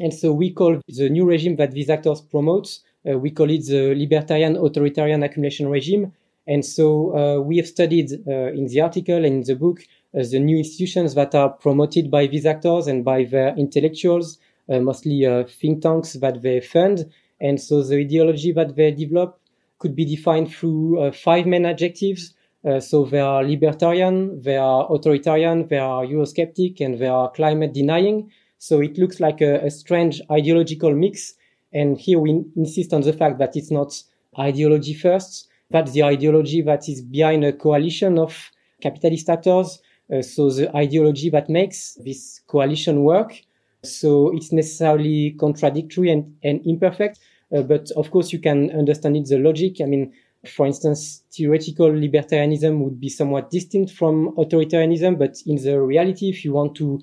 And 0.00 0.12
so 0.12 0.32
we 0.32 0.50
call 0.50 0.80
the 0.88 1.08
new 1.08 1.24
regime 1.24 1.56
that 1.56 1.72
these 1.72 1.90
actors 1.90 2.20
promote, 2.20 2.78
uh, 3.08 3.18
we 3.18 3.30
call 3.30 3.50
it 3.50 3.66
the 3.66 3.94
libertarian 3.94 4.56
authoritarian 4.56 5.22
accumulation 5.22 5.68
regime. 5.68 6.12
And 6.46 6.64
so 6.64 7.16
uh, 7.16 7.40
we 7.40 7.56
have 7.56 7.66
studied 7.66 8.10
uh, 8.26 8.52
in 8.52 8.66
the 8.66 8.80
article 8.80 9.16
and 9.16 9.26
in 9.26 9.42
the 9.42 9.54
book 9.56 9.80
the 10.22 10.38
new 10.38 10.58
institutions 10.58 11.14
that 11.14 11.34
are 11.34 11.50
promoted 11.50 12.10
by 12.10 12.26
these 12.26 12.46
actors 12.46 12.86
and 12.86 13.04
by 13.04 13.24
their 13.24 13.54
intellectuals, 13.56 14.38
uh, 14.68 14.80
mostly 14.80 15.26
uh, 15.26 15.44
think 15.44 15.82
tanks 15.82 16.14
that 16.14 16.40
they 16.42 16.60
fund. 16.60 17.10
And 17.40 17.60
so 17.60 17.82
the 17.82 17.96
ideology 17.96 18.52
that 18.52 18.76
they 18.76 18.92
develop 18.92 19.40
could 19.78 19.94
be 19.94 20.04
defined 20.04 20.52
through 20.52 21.00
uh, 21.00 21.12
five 21.12 21.46
main 21.46 21.66
adjectives. 21.66 22.34
So 22.80 23.04
they 23.04 23.20
are 23.20 23.44
libertarian, 23.44 24.40
they 24.40 24.56
are 24.56 24.90
authoritarian, 24.90 25.68
they 25.68 25.76
are 25.76 26.02
Eurosceptic, 26.06 26.80
and 26.80 26.98
they 26.98 27.08
are 27.08 27.30
climate 27.30 27.74
denying. 27.74 28.30
So 28.56 28.80
it 28.80 28.96
looks 28.96 29.20
like 29.20 29.42
a, 29.42 29.66
a 29.66 29.70
strange 29.70 30.22
ideological 30.30 30.94
mix. 30.94 31.34
And 31.74 32.00
here 32.00 32.18
we 32.18 32.42
insist 32.56 32.94
on 32.94 33.02
the 33.02 33.12
fact 33.12 33.38
that 33.38 33.54
it's 33.54 33.70
not 33.70 34.02
ideology 34.38 34.94
first, 34.94 35.48
that's 35.70 35.92
the 35.92 36.04
ideology 36.04 36.62
that 36.62 36.88
is 36.88 37.02
behind 37.02 37.44
a 37.44 37.52
coalition 37.52 38.18
of 38.18 38.50
capitalist 38.80 39.28
actors 39.28 39.80
so 40.20 40.50
the 40.50 40.74
ideology 40.76 41.30
that 41.30 41.48
makes 41.48 41.94
this 42.04 42.40
coalition 42.46 43.02
work. 43.02 43.40
So 43.82 44.34
it's 44.34 44.52
necessarily 44.52 45.34
contradictory 45.38 46.10
and, 46.10 46.36
and 46.42 46.60
imperfect. 46.66 47.18
Uh, 47.54 47.62
but 47.62 47.90
of 47.96 48.10
course, 48.10 48.32
you 48.32 48.38
can 48.38 48.70
understand 48.70 49.16
it, 49.16 49.26
the 49.26 49.38
logic. 49.38 49.80
I 49.80 49.84
mean, 49.84 50.12
for 50.46 50.66
instance, 50.66 51.22
theoretical 51.32 51.90
libertarianism 51.90 52.78
would 52.80 53.00
be 53.00 53.08
somewhat 53.08 53.50
distinct 53.50 53.92
from 53.92 54.34
authoritarianism. 54.36 55.18
But 55.18 55.36
in 55.46 55.62
the 55.62 55.80
reality, 55.80 56.28
if 56.28 56.44
you 56.44 56.52
want 56.52 56.74
to 56.76 57.00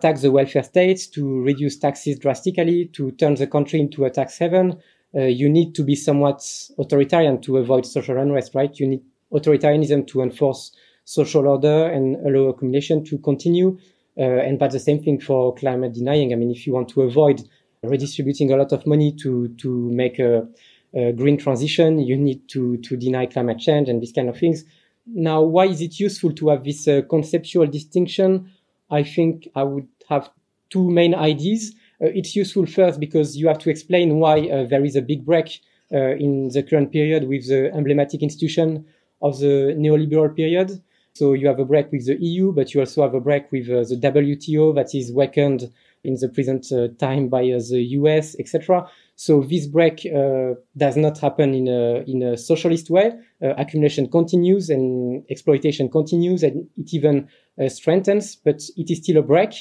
tax 0.00 0.22
the 0.22 0.30
welfare 0.30 0.62
states, 0.62 1.06
to 1.08 1.42
reduce 1.42 1.78
taxes 1.78 2.18
drastically, 2.18 2.86
to 2.94 3.12
turn 3.12 3.34
the 3.36 3.46
country 3.46 3.80
into 3.80 4.04
a 4.04 4.10
tax 4.10 4.38
haven, 4.38 4.78
uh, 5.14 5.22
you 5.22 5.48
need 5.48 5.74
to 5.74 5.84
be 5.84 5.94
somewhat 5.94 6.42
authoritarian 6.78 7.40
to 7.42 7.58
avoid 7.58 7.86
social 7.86 8.18
unrest, 8.18 8.54
right? 8.54 8.78
You 8.78 8.88
need 8.88 9.02
authoritarianism 9.32 10.06
to 10.08 10.22
enforce 10.22 10.72
social 11.04 11.46
order 11.46 11.86
and 11.86 12.16
allow 12.26 12.48
accumulation 12.48 13.04
to 13.04 13.18
continue. 13.18 13.78
Uh, 14.16 14.22
and 14.22 14.60
that's 14.60 14.74
the 14.74 14.80
same 14.80 15.02
thing 15.02 15.20
for 15.20 15.54
climate 15.54 15.92
denying. 15.92 16.32
I 16.32 16.36
mean, 16.36 16.50
if 16.50 16.66
you 16.66 16.72
want 16.72 16.88
to 16.90 17.02
avoid 17.02 17.42
redistributing 17.82 18.52
a 18.52 18.56
lot 18.56 18.72
of 18.72 18.86
money 18.86 19.12
to 19.22 19.48
to 19.48 19.90
make 19.90 20.18
a, 20.18 20.46
a 20.94 21.12
green 21.12 21.36
transition, 21.36 21.98
you 21.98 22.16
need 22.16 22.48
to 22.48 22.76
to 22.78 22.96
deny 22.96 23.26
climate 23.26 23.58
change 23.58 23.88
and 23.88 24.00
these 24.00 24.12
kind 24.12 24.28
of 24.28 24.38
things. 24.38 24.64
now, 25.06 25.42
why 25.42 25.66
is 25.66 25.80
it 25.80 26.00
useful 26.00 26.32
to 26.32 26.48
have 26.48 26.64
this 26.64 26.88
uh, 26.88 27.02
conceptual 27.10 27.66
distinction? 27.66 28.50
I 28.90 29.02
think 29.02 29.48
I 29.54 29.62
would 29.64 29.88
have 30.08 30.30
two 30.70 30.90
main 30.90 31.14
ideas. 31.14 31.74
Uh, 32.02 32.06
it's 32.06 32.34
useful 32.34 32.66
first 32.66 33.00
because 33.00 33.36
you 33.36 33.48
have 33.48 33.58
to 33.58 33.70
explain 33.70 34.18
why 34.18 34.48
uh, 34.48 34.64
there 34.64 34.84
is 34.84 34.96
a 34.96 35.02
big 35.02 35.24
break 35.24 35.60
uh, 35.92 36.16
in 36.16 36.48
the 36.48 36.62
current 36.62 36.90
period 36.90 37.28
with 37.28 37.48
the 37.48 37.70
emblematic 37.74 38.22
institution 38.22 38.86
of 39.20 39.38
the 39.40 39.74
neoliberal 39.78 40.34
period. 40.34 40.80
So 41.16 41.32
you 41.32 41.46
have 41.46 41.60
a 41.60 41.64
break 41.64 41.92
with 41.92 42.06
the 42.06 42.16
EU, 42.20 42.50
but 42.50 42.74
you 42.74 42.80
also 42.80 43.02
have 43.02 43.14
a 43.14 43.20
break 43.20 43.52
with 43.52 43.70
uh, 43.70 43.84
the 43.84 43.96
WTO 43.96 44.74
that 44.74 44.96
is 44.96 45.12
weakened 45.12 45.70
in 46.02 46.14
the 46.14 46.28
present 46.28 46.72
uh, 46.72 46.88
time 46.98 47.28
by 47.28 47.42
uh, 47.42 47.60
the 47.70 47.82
US, 48.00 48.34
etc. 48.40 48.88
So 49.14 49.42
this 49.42 49.68
break 49.68 50.04
uh, 50.06 50.54
does 50.76 50.96
not 50.96 51.20
happen 51.20 51.54
in 51.54 51.68
a 51.68 52.02
in 52.10 52.24
a 52.24 52.36
socialist 52.36 52.90
way. 52.90 53.12
Uh, 53.40 53.54
accumulation 53.56 54.10
continues 54.10 54.68
and 54.70 55.24
exploitation 55.30 55.88
continues, 55.88 56.42
and 56.42 56.68
it 56.76 56.92
even 56.92 57.28
uh, 57.62 57.68
strengthens. 57.68 58.34
But 58.34 58.62
it 58.76 58.90
is 58.90 58.98
still 58.98 59.18
a 59.18 59.22
break. 59.22 59.54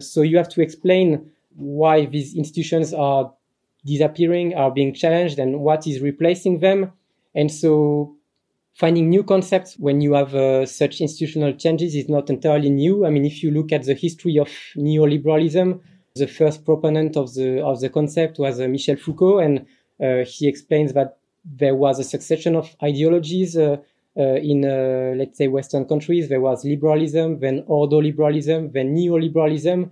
So 0.00 0.22
you 0.22 0.36
have 0.36 0.48
to 0.50 0.62
explain 0.62 1.28
why 1.56 2.06
these 2.06 2.36
institutions 2.36 2.94
are 2.94 3.32
disappearing, 3.84 4.54
are 4.54 4.70
being 4.70 4.94
challenged, 4.94 5.40
and 5.40 5.58
what 5.58 5.88
is 5.88 5.98
replacing 5.98 6.60
them. 6.60 6.92
And 7.34 7.50
so 7.50 8.14
finding 8.74 9.08
new 9.08 9.22
concepts 9.22 9.76
when 9.78 10.00
you 10.00 10.14
have 10.14 10.34
uh, 10.34 10.66
such 10.66 11.00
institutional 11.00 11.52
changes 11.52 11.94
is 11.94 12.08
not 12.08 12.30
entirely 12.30 12.70
new. 12.70 13.04
I 13.04 13.10
mean, 13.10 13.24
if 13.24 13.42
you 13.42 13.50
look 13.50 13.72
at 13.72 13.84
the 13.84 13.94
history 13.94 14.38
of 14.38 14.48
neoliberalism, 14.76 15.80
the 16.16 16.26
first 16.26 16.64
proponent 16.64 17.16
of 17.16 17.34
the 17.34 17.62
of 17.62 17.80
the 17.80 17.88
concept 17.88 18.38
was 18.38 18.60
uh, 18.60 18.68
Michel 18.68 18.96
Foucault, 18.96 19.38
and 19.38 19.66
uh, 20.02 20.24
he 20.24 20.48
explains 20.48 20.92
that 20.94 21.18
there 21.44 21.74
was 21.74 21.98
a 21.98 22.04
succession 22.04 22.56
of 22.56 22.74
ideologies 22.82 23.56
uh, 23.56 23.76
uh, 24.16 24.22
in 24.22 24.64
uh, 24.64 25.14
let's 25.16 25.38
say 25.38 25.48
Western 25.48 25.84
countries. 25.86 26.28
There 26.28 26.40
was 26.40 26.64
liberalism, 26.64 27.40
then 27.40 27.62
ordoliberalism, 27.68 28.72
then 28.72 28.94
neoliberalism, 28.94 29.90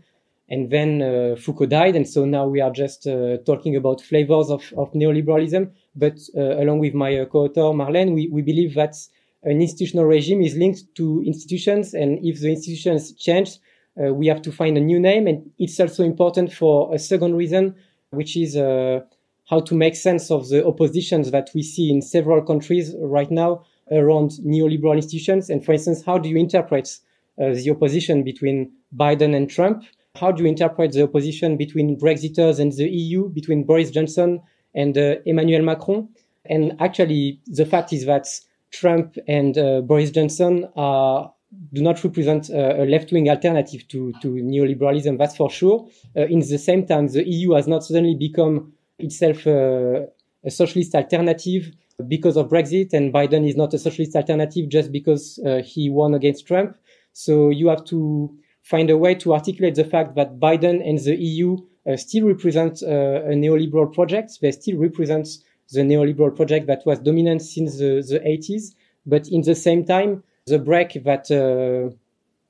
and 0.48 0.70
then 0.70 1.36
Foucault 1.36 1.66
died, 1.66 1.96
and 1.96 2.08
so 2.08 2.24
now 2.24 2.46
we 2.46 2.60
are 2.60 2.70
just 2.70 3.06
talking 3.44 3.76
about 3.76 4.00
flavors 4.00 4.50
of, 4.50 4.62
of 4.76 4.92
neoliberalism. 4.92 5.70
But 5.94 6.18
along 6.34 6.78
with 6.78 6.94
my 6.94 7.26
co-author 7.30 7.72
Marlène, 7.74 8.14
we, 8.14 8.28
we 8.28 8.42
believe 8.42 8.74
that 8.74 8.94
an 9.42 9.60
institutional 9.60 10.04
regime 10.04 10.42
is 10.42 10.56
linked 10.56 10.82
to 10.96 11.22
institutions, 11.24 11.94
and 11.94 12.18
if 12.24 12.40
the 12.40 12.50
institutions 12.50 13.12
change, 13.12 13.58
uh, 13.98 14.12
we 14.14 14.26
have 14.26 14.42
to 14.42 14.52
find 14.52 14.76
a 14.76 14.80
new 14.80 14.98
name. 14.98 15.26
And 15.26 15.50
it's 15.58 15.78
also 15.80 16.04
important 16.04 16.52
for 16.52 16.94
a 16.94 16.98
second 16.98 17.36
reason, 17.36 17.74
which 18.10 18.36
is 18.36 18.56
uh, 18.56 19.00
how 19.48 19.60
to 19.60 19.74
make 19.74 19.96
sense 19.96 20.30
of 20.30 20.48
the 20.48 20.66
oppositions 20.66 21.30
that 21.30 21.50
we 21.54 21.62
see 21.62 21.90
in 21.90 22.02
several 22.02 22.42
countries 22.42 22.94
right 23.00 23.30
now 23.30 23.64
around 23.90 24.32
neoliberal 24.44 24.96
institutions. 24.96 25.50
And 25.50 25.64
for 25.64 25.72
instance, 25.72 26.04
how 26.04 26.18
do 26.18 26.28
you 26.28 26.36
interpret 26.36 26.98
uh, 27.40 27.54
the 27.54 27.70
opposition 27.70 28.22
between 28.24 28.72
Biden 28.96 29.34
and 29.34 29.48
Trump? 29.48 29.84
How 30.18 30.32
do 30.32 30.42
you 30.42 30.48
interpret 30.48 30.92
the 30.92 31.04
opposition 31.04 31.56
between 31.56 31.98
Brexiters 31.98 32.58
and 32.58 32.72
the 32.72 32.88
EU, 32.88 33.28
between 33.28 33.64
Boris 33.64 33.90
Johnson 33.90 34.40
and 34.74 34.96
uh, 34.96 35.16
Emmanuel 35.24 35.62
Macron? 35.62 36.08
And 36.46 36.74
actually, 36.80 37.40
the 37.46 37.66
fact 37.66 37.92
is 37.92 38.06
that 38.06 38.26
Trump 38.70 39.16
and 39.26 39.56
uh, 39.56 39.80
Boris 39.82 40.10
Johnson 40.10 40.68
are 40.76 41.32
do 41.72 41.82
not 41.82 42.02
represent 42.04 42.50
uh, 42.50 42.74
a 42.76 42.84
left-wing 42.84 43.30
alternative 43.30 43.88
to, 43.88 44.12
to 44.20 44.28
neoliberalism, 44.28 45.16
that's 45.16 45.36
for 45.36 45.50
sure. 45.50 45.88
Uh, 46.16 46.26
in 46.26 46.40
the 46.40 46.58
same 46.58 46.86
time, 46.86 47.08
the 47.08 47.26
EU 47.26 47.52
has 47.52 47.66
not 47.66 47.82
suddenly 47.84 48.14
become 48.14 48.72
itself 48.98 49.46
uh, 49.46 50.00
a 50.44 50.50
socialist 50.50 50.94
alternative 50.94 51.72
because 52.06 52.36
of 52.36 52.48
Brexit, 52.48 52.92
and 52.92 53.12
Biden 53.12 53.48
is 53.48 53.56
not 53.56 53.72
a 53.74 53.78
socialist 53.78 54.14
alternative 54.14 54.68
just 54.68 54.92
because 54.92 55.40
uh, 55.44 55.62
he 55.64 55.90
won 55.90 56.14
against 56.14 56.46
Trump. 56.46 56.76
So 57.12 57.48
you 57.50 57.68
have 57.68 57.84
to 57.86 58.36
find 58.68 58.90
a 58.90 58.98
way 58.98 59.14
to 59.14 59.32
articulate 59.32 59.74
the 59.76 59.84
fact 59.84 60.14
that 60.14 60.38
Biden 60.38 60.86
and 60.86 60.98
the 60.98 61.16
EU 61.16 61.56
uh, 61.88 61.96
still 61.96 62.26
represent 62.26 62.82
uh, 62.82 63.32
a 63.32 63.34
neoliberal 63.34 63.90
project. 63.92 64.38
They 64.42 64.50
still 64.50 64.76
represent 64.76 65.26
the 65.72 65.80
neoliberal 65.80 66.36
project 66.36 66.66
that 66.66 66.82
was 66.84 66.98
dominant 66.98 67.40
since 67.40 67.78
the, 67.78 68.04
the 68.06 68.20
80s. 68.20 68.74
But 69.06 69.26
in 69.28 69.40
the 69.40 69.54
same 69.54 69.86
time, 69.86 70.22
the 70.46 70.58
break 70.58 71.02
that 71.04 71.30
uh, 71.30 71.94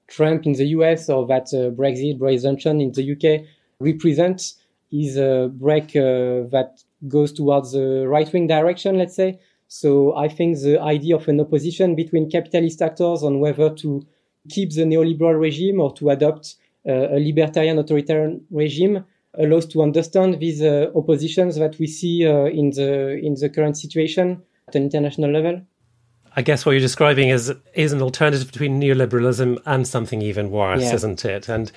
Trump 0.08 0.44
in 0.44 0.54
the 0.54 0.66
US 0.78 1.08
or 1.08 1.24
that 1.28 1.54
uh, 1.54 1.70
Brexit, 1.70 2.18
Boris 2.18 2.44
in 2.44 2.92
the 2.92 3.12
UK 3.12 3.46
represents 3.78 4.56
is 4.90 5.16
a 5.16 5.48
break 5.52 5.94
uh, 5.94 6.50
that 6.50 6.82
goes 7.06 7.32
towards 7.32 7.72
the 7.72 8.08
right 8.08 8.32
wing 8.32 8.48
direction, 8.48 8.98
let's 8.98 9.14
say. 9.14 9.38
So 9.68 10.16
I 10.16 10.26
think 10.26 10.58
the 10.58 10.80
idea 10.80 11.14
of 11.14 11.28
an 11.28 11.40
opposition 11.40 11.94
between 11.94 12.28
capitalist 12.28 12.82
actors 12.82 13.22
on 13.22 13.38
whether 13.38 13.72
to 13.74 14.04
keep 14.48 14.72
the 14.72 14.82
neoliberal 14.82 15.38
regime 15.38 15.80
or 15.80 15.92
to 15.94 16.10
adopt 16.10 16.56
uh, 16.88 16.92
a 16.92 17.18
libertarian 17.18 17.78
authoritarian 17.78 18.44
regime 18.50 19.04
allows 19.38 19.66
to 19.66 19.82
understand 19.82 20.40
these 20.40 20.62
uh, 20.62 20.90
oppositions 20.94 21.56
that 21.56 21.78
we 21.78 21.86
see 21.86 22.26
uh, 22.26 22.46
in 22.46 22.70
the 22.70 23.18
in 23.22 23.34
the 23.34 23.48
current 23.48 23.76
situation 23.76 24.42
at 24.66 24.74
an 24.74 24.82
international 24.82 25.30
level. 25.30 25.60
I 26.36 26.42
guess 26.42 26.64
what 26.64 26.72
you're 26.72 26.80
describing 26.80 27.30
is 27.30 27.52
is 27.74 27.92
an 27.92 28.02
alternative 28.02 28.50
between 28.50 28.80
neoliberalism 28.80 29.60
and 29.66 29.86
something 29.86 30.22
even 30.22 30.50
worse, 30.50 30.82
yeah. 30.82 30.94
isn't 30.94 31.24
it? 31.24 31.48
And 31.48 31.72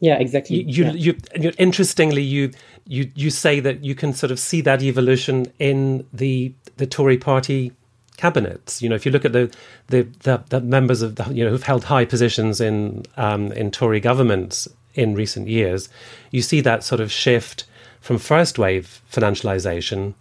yeah, 0.00 0.18
exactly. 0.18 0.62
You, 0.62 0.84
yeah. 0.84 0.92
you, 0.92 1.16
you, 1.38 1.52
interestingly, 1.58 2.22
you, 2.22 2.52
you, 2.86 3.10
you 3.14 3.28
say 3.28 3.60
that 3.60 3.84
you 3.84 3.94
can 3.94 4.14
sort 4.14 4.32
of 4.32 4.38
see 4.38 4.62
that 4.62 4.82
evolution 4.82 5.52
in 5.58 6.06
the 6.12 6.54
the 6.76 6.86
Tory 6.86 7.18
party 7.18 7.72
cabinets. 8.20 8.82
You 8.82 8.88
know, 8.88 8.94
if 8.94 9.04
you 9.06 9.12
look 9.12 9.24
at 9.24 9.32
the 9.32 9.52
the, 9.88 10.02
the, 10.20 10.42
the 10.48 10.60
members 10.60 11.02
of 11.02 11.16
the, 11.16 11.24
you 11.32 11.44
know 11.44 11.50
who've 11.50 11.62
held 11.62 11.84
high 11.84 12.04
positions 12.04 12.60
in 12.60 13.04
um, 13.16 13.52
in 13.52 13.70
Tory 13.70 14.00
governments 14.00 14.68
in 14.94 15.14
recent 15.14 15.48
years, 15.48 15.88
you 16.30 16.42
see 16.42 16.60
that 16.60 16.84
sort 16.84 17.00
of 17.00 17.10
shift 17.10 17.64
from 18.00 18.18
first 18.18 18.58
wave 18.58 19.00
financialization 19.10 20.14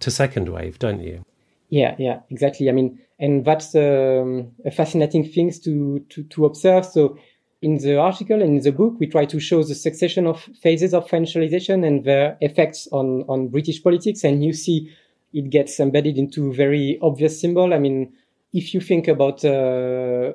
to 0.00 0.10
second 0.10 0.48
wave, 0.48 0.78
don't 0.78 1.02
you? 1.02 1.24
Yeah, 1.68 1.94
yeah, 1.98 2.20
exactly. 2.30 2.68
I 2.68 2.72
mean, 2.72 2.98
and 3.18 3.44
that's 3.44 3.74
um, 3.74 4.52
a 4.64 4.70
fascinating 4.70 5.24
thing 5.24 5.52
to, 5.64 6.04
to, 6.08 6.22
to 6.24 6.46
observe. 6.46 6.84
So 6.86 7.18
in 7.62 7.76
the 7.78 7.96
article 7.98 8.42
and 8.42 8.56
in 8.56 8.62
the 8.62 8.72
book, 8.72 8.94
we 8.98 9.06
try 9.06 9.24
to 9.26 9.38
show 9.38 9.62
the 9.62 9.74
succession 9.74 10.26
of 10.26 10.48
phases 10.62 10.94
of 10.94 11.06
financialization 11.06 11.86
and 11.86 12.04
their 12.04 12.36
effects 12.40 12.88
on, 12.90 13.24
on 13.28 13.48
British 13.48 13.82
politics. 13.82 14.24
And 14.24 14.42
you 14.44 14.52
see 14.52 14.90
it 15.32 15.50
gets 15.50 15.78
embedded 15.80 16.18
into 16.18 16.52
very 16.52 16.98
obvious 17.02 17.40
symbol. 17.40 17.72
I 17.72 17.78
mean, 17.78 18.12
if 18.52 18.74
you 18.74 18.80
think 18.80 19.08
about 19.08 19.44
uh, 19.44 20.32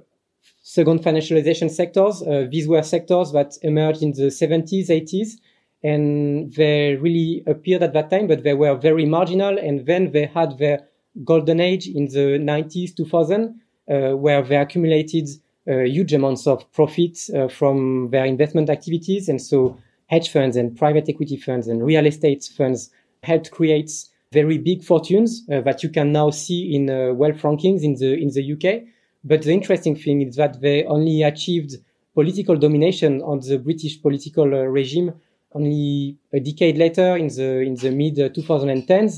second 0.61 1.03
financialization 1.03 1.69
sectors, 1.69 2.21
uh, 2.21 2.47
these 2.49 2.67
were 2.67 2.81
sectors 2.81 3.31
that 3.33 3.57
emerged 3.61 4.01
in 4.01 4.11
the 4.11 4.27
70s, 4.27 4.89
80s, 4.89 5.33
and 5.83 6.53
they 6.53 6.95
really 6.95 7.43
appeared 7.45 7.83
at 7.83 7.93
that 7.93 8.09
time, 8.09 8.27
but 8.27 8.43
they 8.43 8.53
were 8.53 8.75
very 8.75 9.05
marginal. 9.05 9.57
And 9.57 9.85
then 9.85 10.11
they 10.11 10.25
had 10.25 10.57
their 10.57 10.87
golden 11.23 11.59
age 11.59 11.87
in 11.87 12.05
the 12.05 12.39
90s, 12.39 12.95
2000, 12.95 13.59
uh, 13.87 14.17
where 14.17 14.41
they 14.41 14.55
accumulated 14.55 15.29
uh, 15.67 15.79
huge 15.79 16.13
amounts 16.13 16.47
of 16.47 16.71
profits 16.71 17.29
uh, 17.29 17.47
from 17.47 18.09
their 18.09 18.25
investment 18.25 18.69
activities. 18.69 19.29
And 19.29 19.41
so 19.41 19.77
hedge 20.07 20.29
funds 20.29 20.55
and 20.55 20.75
private 20.75 21.09
equity 21.09 21.37
funds 21.37 21.67
and 21.67 21.83
real 21.83 22.05
estate 22.05 22.49
funds 22.55 22.89
helped 23.23 23.51
create 23.51 23.91
very 24.39 24.57
big 24.69 24.83
fortunes 24.83 25.29
uh, 25.51 25.61
that 25.61 25.77
you 25.83 25.89
can 25.97 26.11
now 26.11 26.29
see 26.43 26.75
in 26.75 26.83
uh, 26.89 27.13
wealth 27.21 27.41
rankings 27.45 27.81
in 27.89 27.93
the 28.01 28.11
in 28.23 28.29
the 28.35 28.43
UK. 28.53 28.65
But 29.23 29.39
the 29.41 29.53
interesting 29.59 29.95
thing 30.03 30.17
is 30.21 30.35
that 30.35 30.61
they 30.61 30.77
only 30.85 31.23
achieved 31.23 31.71
political 32.13 32.55
domination 32.65 33.21
on 33.31 33.37
the 33.47 33.57
British 33.67 33.95
political 34.05 34.47
uh, 34.53 34.67
regime 34.79 35.13
only 35.55 36.17
a 36.33 36.39
decade 36.39 36.77
later 36.77 37.15
in 37.15 37.27
the 37.37 37.49
in 37.69 37.75
the 37.75 37.91
mid 38.01 38.15
2010s. 38.17 39.13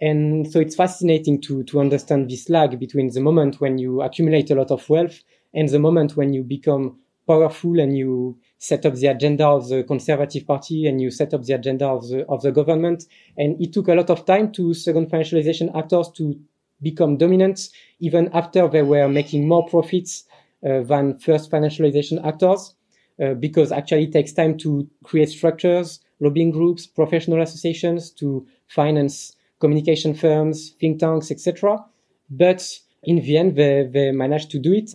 And 0.00 0.50
so 0.50 0.58
it's 0.58 0.74
fascinating 0.74 1.40
to, 1.42 1.62
to 1.64 1.78
understand 1.78 2.28
this 2.28 2.48
lag 2.48 2.78
between 2.78 3.08
the 3.14 3.20
moment 3.20 3.60
when 3.60 3.78
you 3.78 4.02
accumulate 4.02 4.50
a 4.50 4.56
lot 4.56 4.72
of 4.72 4.88
wealth 4.90 5.22
and 5.54 5.68
the 5.68 5.78
moment 5.78 6.16
when 6.16 6.32
you 6.32 6.42
become 6.42 6.98
powerful 7.26 7.78
and 7.78 7.96
you 7.96 8.36
set 8.62 8.86
up 8.86 8.94
the 8.94 9.08
agenda 9.08 9.44
of 9.44 9.68
the 9.68 9.82
conservative 9.82 10.46
party 10.46 10.86
and 10.86 11.00
you 11.00 11.10
set 11.10 11.34
up 11.34 11.42
the 11.42 11.52
agenda 11.52 11.84
of 11.84 12.08
the, 12.08 12.24
of 12.28 12.42
the 12.42 12.52
government. 12.52 13.06
And 13.36 13.60
it 13.60 13.72
took 13.72 13.88
a 13.88 13.94
lot 13.94 14.08
of 14.08 14.24
time 14.24 14.52
to 14.52 14.72
second 14.72 15.10
financialization 15.10 15.76
actors 15.76 16.08
to 16.18 16.38
become 16.80 17.16
dominant, 17.16 17.70
even 17.98 18.30
after 18.32 18.68
they 18.68 18.82
were 18.82 19.08
making 19.08 19.48
more 19.48 19.66
profits 19.66 20.26
uh, 20.64 20.82
than 20.82 21.18
first 21.18 21.50
financialization 21.50 22.24
actors, 22.24 22.74
uh, 23.20 23.34
because 23.34 23.72
actually 23.72 24.04
it 24.04 24.12
takes 24.12 24.32
time 24.32 24.56
to 24.58 24.88
create 25.02 25.30
structures, 25.30 25.98
lobbying 26.20 26.52
groups, 26.52 26.86
professional 26.86 27.42
associations 27.42 28.12
to 28.12 28.46
finance 28.68 29.34
communication 29.58 30.14
firms, 30.14 30.70
think 30.78 31.00
tanks, 31.00 31.32
etc. 31.32 31.84
But 32.30 32.78
in 33.02 33.16
the 33.16 33.38
end, 33.38 33.56
they, 33.56 33.88
they 33.92 34.12
managed 34.12 34.52
to 34.52 34.60
do 34.60 34.72
it. 34.72 34.94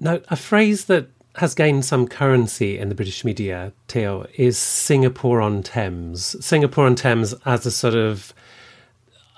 Now, 0.00 0.20
a 0.28 0.36
phrase 0.36 0.84
that 0.84 1.08
has 1.38 1.54
gained 1.54 1.84
some 1.84 2.08
currency 2.08 2.78
in 2.78 2.88
the 2.88 2.94
British 2.94 3.24
media, 3.24 3.72
Theo, 3.88 4.26
is 4.36 4.58
Singapore 4.58 5.40
on 5.40 5.62
Thames. 5.62 6.36
Singapore 6.44 6.86
on 6.86 6.94
Thames 6.94 7.34
as 7.46 7.64
a 7.64 7.70
sort 7.70 7.94
of 7.94 8.34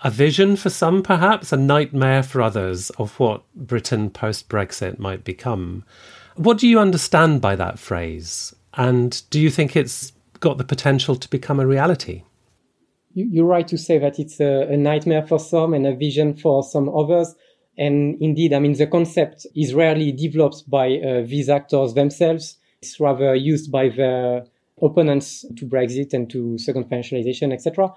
a 0.02 0.10
vision 0.10 0.56
for 0.56 0.70
some, 0.70 1.02
perhaps, 1.02 1.52
a 1.52 1.56
nightmare 1.56 2.22
for 2.22 2.40
others 2.40 2.90
of 2.90 3.18
what 3.20 3.42
Britain 3.54 4.08
post 4.08 4.48
Brexit 4.48 4.98
might 4.98 5.24
become. 5.24 5.84
What 6.36 6.58
do 6.58 6.66
you 6.66 6.78
understand 6.78 7.42
by 7.42 7.54
that 7.56 7.78
phrase? 7.78 8.54
And 8.74 9.22
do 9.30 9.38
you 9.38 9.50
think 9.50 9.76
it's 9.76 10.12
got 10.40 10.56
the 10.56 10.64
potential 10.64 11.16
to 11.16 11.28
become 11.28 11.60
a 11.60 11.66
reality? 11.66 12.22
You're 13.12 13.44
right 13.44 13.66
to 13.68 13.76
say 13.76 13.98
that 13.98 14.18
it's 14.18 14.40
a, 14.40 14.76
nightmare 14.76 15.26
for 15.26 15.38
some 15.38 15.74
and 15.74 15.86
a 15.86 15.94
vision 15.94 16.34
for 16.34 16.62
some 16.62 16.88
others. 16.88 17.34
And 17.78 18.20
indeed, 18.20 18.52
I 18.52 18.58
mean, 18.58 18.74
the 18.74 18.86
concept 18.86 19.46
is 19.54 19.74
rarely 19.74 20.12
developed 20.12 20.68
by 20.68 20.96
uh, 20.96 21.22
these 21.22 21.48
actors 21.48 21.94
themselves. 21.94 22.58
It's 22.82 23.00
rather 23.00 23.34
used 23.34 23.70
by 23.70 23.88
their 23.88 24.44
opponents 24.82 25.44
to 25.56 25.66
Brexit 25.66 26.14
and 26.14 26.28
to 26.30 26.58
second 26.58 26.84
financialization, 26.90 27.52
etc. 27.52 27.92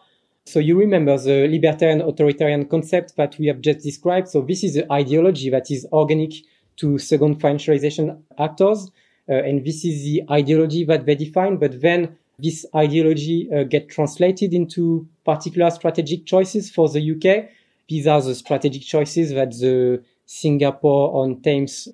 So 0.46 0.60
you 0.60 0.78
remember 0.78 1.18
the 1.18 1.48
libertarian 1.48 2.02
authoritarian 2.02 2.66
concept 2.68 3.16
that 3.16 3.38
we 3.40 3.48
have 3.48 3.62
just 3.62 3.80
described. 3.80 4.28
So 4.28 4.42
this 4.42 4.64
is 4.64 4.76
the 4.76 4.92
ideology 4.92 5.50
that 5.50 5.72
is 5.72 5.88
organic 5.92 6.34
to 6.78 6.98
second 6.98 7.40
financialization 7.40 8.22
actors. 8.38 8.92
Uh, 9.30 9.36
and 9.36 9.66
this 9.66 9.86
is 9.86 10.04
the 10.04 10.24
ideology 10.30 10.84
that 10.86 11.06
they 11.06 11.16
define. 11.16 11.58
But 11.58 11.82
then 11.82 12.18
this 12.40 12.66
ideology 12.76 13.50
uh, 13.54 13.64
get 13.64 13.90
translated 13.90 14.54
into 14.54 15.08
particular 15.24 15.70
strategic 15.72 16.26
choices 16.26 16.70
for 16.70 16.90
the 16.90 17.00
UK. 17.00 17.50
These 17.90 18.08
are 18.08 18.22
the 18.22 18.36
strategic 18.36 18.84
choices 18.84 19.34
that 19.34 19.52
the 19.52 20.04
Singapore 20.26 21.24
on 21.24 21.42
Thames 21.42 21.90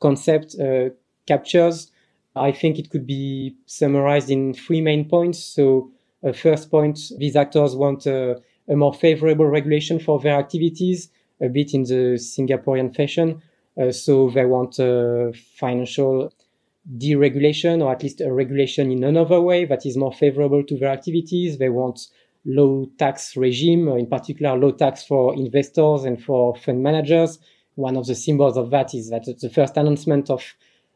concept 0.00 0.56
uh, 0.58 0.90
captures. 1.26 1.90
I 2.36 2.52
think 2.52 2.78
it 2.78 2.90
could 2.90 3.06
be 3.06 3.56
summarized 3.66 4.30
in 4.30 4.54
three 4.54 4.80
main 4.80 5.08
points. 5.08 5.38
So 5.38 5.90
uh, 6.24 6.32
first 6.32 6.70
point, 6.70 6.98
these 7.18 7.36
actors 7.36 7.74
want 7.74 8.06
uh, 8.06 8.36
a 8.68 8.76
more 8.76 8.94
favorable 8.94 9.46
regulation 9.46 9.98
for 9.98 10.20
their 10.20 10.38
activities, 10.38 11.10
a 11.40 11.48
bit 11.48 11.74
in 11.74 11.82
the 11.82 12.16
Singaporean 12.18 12.94
fashion. 12.94 13.42
Uh, 13.80 13.90
so 13.90 14.30
they 14.30 14.44
want 14.44 14.76
financial 15.56 16.32
deregulation 16.96 17.82
or 17.82 17.92
at 17.92 18.02
least 18.02 18.20
a 18.20 18.32
regulation 18.32 18.90
in 18.90 19.04
another 19.04 19.40
way 19.40 19.64
that 19.64 19.84
is 19.86 19.96
more 19.96 20.12
favorable 20.12 20.62
to 20.64 20.76
their 20.76 20.88
activities. 20.90 21.58
They 21.58 21.68
want 21.68 22.08
low 22.44 22.90
tax 22.98 23.36
regime, 23.36 23.88
in 23.88 24.06
particular 24.06 24.56
low 24.56 24.72
tax 24.72 25.04
for 25.04 25.34
investors 25.34 26.04
and 26.04 26.22
for 26.22 26.56
fund 26.56 26.82
managers. 26.82 27.38
One 27.74 27.96
of 27.96 28.06
the 28.06 28.14
symbols 28.14 28.56
of 28.56 28.70
that 28.70 28.94
is 28.94 29.10
that 29.10 29.24
the 29.40 29.50
first 29.50 29.76
announcement 29.76 30.30
of 30.30 30.44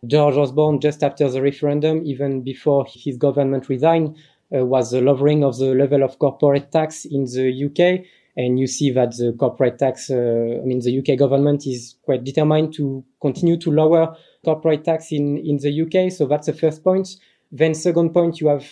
George 0.07 0.37
Osborne 0.37 0.81
just 0.81 1.03
after 1.03 1.29
the 1.31 1.41
referendum, 1.41 2.03
even 2.05 2.43
before 2.43 2.87
his 2.89 3.17
government 3.17 3.69
resigned, 3.69 4.17
uh, 4.55 4.65
was 4.65 4.91
the 4.91 5.01
lowering 5.01 5.43
of 5.43 5.59
the 5.59 5.75
level 5.75 6.03
of 6.03 6.19
corporate 6.19 6.71
tax 6.71 7.05
in 7.05 7.25
the 7.25 7.65
UK. 7.65 8.05
And 8.37 8.59
you 8.59 8.67
see 8.67 8.91
that 8.91 9.17
the 9.17 9.35
corporate 9.39 9.79
tax, 9.79 10.11
uh, 10.11 10.15
I 10.15 10.65
mean, 10.65 10.81
the 10.81 10.99
UK 10.99 11.19
government 11.19 11.67
is 11.67 11.97
quite 12.03 12.25
determined 12.25 12.75
to 12.75 13.05
continue 13.21 13.57
to 13.59 13.71
lower 13.71 14.17
corporate 14.45 14.85
tax 14.85 15.13
in, 15.13 15.39
in 15.39 15.59
the 15.59 15.83
UK. 15.83 16.13
So 16.13 16.27
that's 16.27 16.47
the 16.47 16.53
first 16.53 16.83
point. 16.83 17.17
Then 17.53 17.75
second 17.75 18.13
point, 18.13 18.41
you 18.41 18.49
have, 18.49 18.67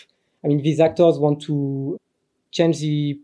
I 0.44 0.48
mean, 0.48 0.62
these 0.62 0.80
actors 0.80 1.18
want 1.18 1.40
to 1.42 1.96
change 2.52 2.80
the 2.80 3.18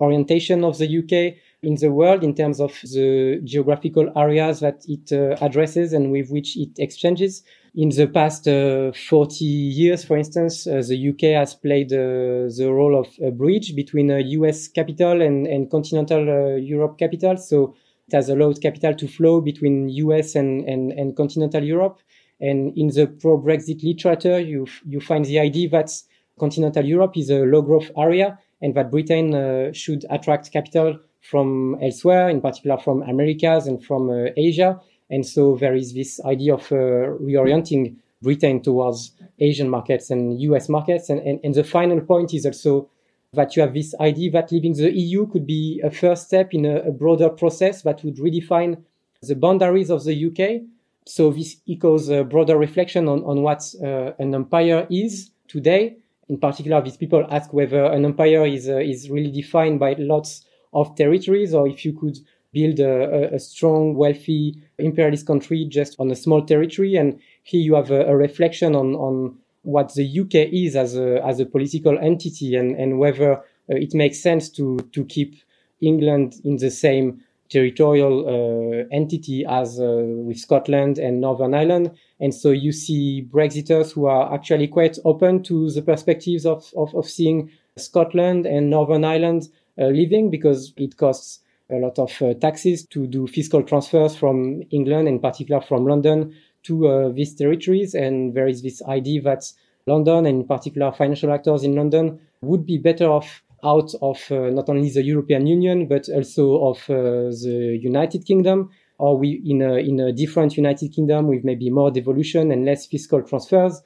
orientation 0.00 0.64
of 0.64 0.78
the 0.78 0.98
UK 0.98 1.38
in 1.62 1.76
the 1.76 1.92
world 1.92 2.24
in 2.24 2.34
terms 2.34 2.60
of 2.60 2.72
the 2.82 3.40
geographical 3.44 4.10
areas 4.16 4.60
that 4.60 4.84
it 4.88 5.12
uh, 5.12 5.36
addresses 5.44 5.92
and 5.92 6.10
with 6.10 6.28
which 6.30 6.56
it 6.56 6.70
exchanges. 6.78 7.44
In 7.74 7.88
the 7.90 8.06
past 8.06 8.48
uh, 8.48 8.92
40 8.92 9.44
years, 9.44 10.04
for 10.04 10.16
instance, 10.16 10.66
uh, 10.66 10.82
the 10.86 11.10
UK 11.10 11.38
has 11.38 11.54
played 11.54 11.92
uh, 11.92 12.50
the 12.58 12.68
role 12.68 12.98
of 12.98 13.08
a 13.22 13.30
bridge 13.30 13.76
between 13.76 14.10
a 14.10 14.20
US 14.20 14.66
capital 14.66 15.22
and, 15.22 15.46
and 15.46 15.70
continental 15.70 16.28
uh, 16.28 16.56
Europe 16.56 16.98
capital. 16.98 17.36
So 17.36 17.74
it 18.08 18.14
has 18.14 18.28
allowed 18.28 18.60
capital 18.60 18.94
to 18.94 19.06
flow 19.06 19.40
between 19.40 19.88
US 19.88 20.34
and, 20.34 20.68
and, 20.68 20.92
and 20.92 21.16
continental 21.16 21.62
Europe. 21.62 22.00
And 22.40 22.76
in 22.76 22.88
the 22.88 23.06
pro-Brexit 23.06 23.84
literature, 23.84 24.40
you, 24.40 24.66
you 24.84 25.00
find 25.00 25.24
the 25.24 25.38
idea 25.38 25.68
that 25.70 25.92
continental 26.40 26.84
Europe 26.84 27.16
is 27.16 27.30
a 27.30 27.44
low 27.44 27.62
growth 27.62 27.90
area 27.96 28.38
and 28.62 28.74
that 28.74 28.90
Britain 28.90 29.34
uh, 29.34 29.72
should 29.72 30.06
attract 30.08 30.50
capital 30.52 30.98
from 31.20 31.76
elsewhere, 31.82 32.28
in 32.28 32.40
particular 32.40 32.78
from 32.78 33.02
Americas 33.02 33.66
and 33.66 33.84
from 33.84 34.08
uh, 34.08 34.30
Asia. 34.36 34.80
And 35.10 35.26
so 35.26 35.56
there 35.56 35.74
is 35.74 35.92
this 35.92 36.20
idea 36.24 36.54
of 36.54 36.72
uh, 36.72 37.12
reorienting 37.20 37.96
Britain 38.22 38.62
towards 38.62 39.12
Asian 39.40 39.68
markets 39.68 40.10
and 40.10 40.40
US 40.40 40.68
markets. 40.68 41.10
And, 41.10 41.20
and, 41.20 41.40
and 41.44 41.54
the 41.54 41.64
final 41.64 42.00
point 42.00 42.32
is 42.32 42.46
also 42.46 42.88
that 43.34 43.56
you 43.56 43.62
have 43.62 43.74
this 43.74 43.94
idea 44.00 44.30
that 44.30 44.52
leaving 44.52 44.74
the 44.74 44.92
EU 44.92 45.26
could 45.26 45.46
be 45.46 45.80
a 45.84 45.90
first 45.90 46.26
step 46.26 46.54
in 46.54 46.64
a, 46.64 46.76
a 46.82 46.92
broader 46.92 47.28
process 47.28 47.82
that 47.82 48.02
would 48.04 48.16
redefine 48.16 48.82
the 49.22 49.34
boundaries 49.34 49.90
of 49.90 50.04
the 50.04 50.26
UK. 50.26 50.62
So 51.06 51.30
this 51.30 51.56
echoes 51.68 52.08
a 52.08 52.24
broader 52.24 52.56
reflection 52.56 53.08
on, 53.08 53.24
on 53.24 53.42
what 53.42 53.62
uh, 53.82 54.12
an 54.18 54.34
empire 54.34 54.86
is 54.90 55.30
today. 55.48 55.96
In 56.28 56.38
particular, 56.38 56.80
these 56.80 56.96
people 56.96 57.26
ask 57.30 57.52
whether 57.52 57.84
an 57.84 58.04
empire 58.04 58.46
is, 58.46 58.68
uh, 58.68 58.76
is 58.76 59.10
really 59.10 59.30
defined 59.30 59.80
by 59.80 59.94
lots 59.98 60.44
of 60.72 60.94
territories 60.96 61.54
or 61.54 61.68
if 61.68 61.84
you 61.84 61.92
could 61.92 62.18
build 62.52 62.80
a, 62.80 63.34
a, 63.34 63.38
strong, 63.38 63.94
wealthy 63.94 64.54
imperialist 64.78 65.26
country 65.26 65.66
just 65.68 65.96
on 65.98 66.10
a 66.10 66.16
small 66.16 66.44
territory. 66.44 66.96
And 66.96 67.18
here 67.42 67.60
you 67.60 67.74
have 67.74 67.90
a, 67.90 68.06
a 68.06 68.16
reflection 68.16 68.74
on, 68.74 68.94
on 68.94 69.36
what 69.62 69.94
the 69.94 70.20
UK 70.20 70.52
is 70.52 70.76
as 70.76 70.96
a, 70.96 71.24
as 71.24 71.40
a 71.40 71.46
political 71.46 71.98
entity 71.98 72.56
and, 72.56 72.76
and 72.76 72.98
whether 72.98 73.34
uh, 73.34 73.38
it 73.68 73.94
makes 73.94 74.20
sense 74.20 74.48
to, 74.50 74.78
to 74.92 75.04
keep 75.06 75.36
England 75.80 76.34
in 76.44 76.56
the 76.56 76.70
same 76.70 77.22
territorial 77.52 78.14
uh, 78.26 78.84
entity 78.90 79.44
as 79.46 79.78
uh, 79.78 80.04
with 80.26 80.38
Scotland 80.38 80.98
and 80.98 81.20
Northern 81.20 81.54
Ireland. 81.54 81.90
And 82.18 82.34
so 82.34 82.50
you 82.50 82.72
see 82.72 83.28
Brexiters 83.30 83.92
who 83.92 84.06
are 84.06 84.32
actually 84.34 84.68
quite 84.68 84.98
open 85.04 85.42
to 85.44 85.70
the 85.70 85.82
perspectives 85.82 86.46
of, 86.46 86.72
of, 86.76 86.94
of 86.94 87.08
seeing 87.08 87.50
Scotland 87.76 88.46
and 88.46 88.70
Northern 88.70 89.04
Ireland 89.04 89.48
uh, 89.78 89.86
living 89.86 90.30
because 90.30 90.72
it 90.76 90.96
costs 90.96 91.40
a 91.70 91.76
lot 91.76 91.98
of 91.98 92.10
taxes 92.40 92.84
to 92.86 93.06
do 93.06 93.26
fiscal 93.26 93.62
transfers 93.62 94.14
from 94.14 94.62
England, 94.70 95.08
in 95.08 95.18
particular 95.18 95.60
from 95.62 95.86
London, 95.86 96.34
to 96.64 97.12
these 97.14 97.34
territories. 97.34 97.94
And 97.94 98.34
there 98.34 98.46
is 98.46 98.62
this 98.62 98.82
idea 98.82 99.22
that 99.22 99.50
London, 99.86 100.26
and 100.26 100.42
in 100.42 100.46
particular 100.46 100.92
financial 100.92 101.32
actors 101.32 101.64
in 101.64 101.74
London, 101.74 102.20
would 102.42 102.66
be 102.66 102.76
better 102.76 103.06
off 103.06 103.42
out 103.64 103.92
of 104.02 104.18
uh, 104.30 104.50
not 104.50 104.68
only 104.68 104.90
the 104.90 105.02
European 105.02 105.46
Union 105.46 105.86
but 105.86 106.08
also 106.08 106.64
of 106.66 106.78
uh, 106.90 107.30
the 107.44 107.78
United 107.80 108.24
Kingdom, 108.26 108.70
or 108.98 109.16
we 109.18 109.42
in 109.44 109.62
a 109.62 109.74
in 109.74 110.00
a 110.00 110.12
different 110.12 110.56
United 110.56 110.92
Kingdom 110.92 111.28
with 111.28 111.44
maybe 111.44 111.70
more 111.70 111.90
devolution 111.90 112.50
and 112.50 112.64
less 112.64 112.86
fiscal 112.86 113.22
transfers. 113.22 113.82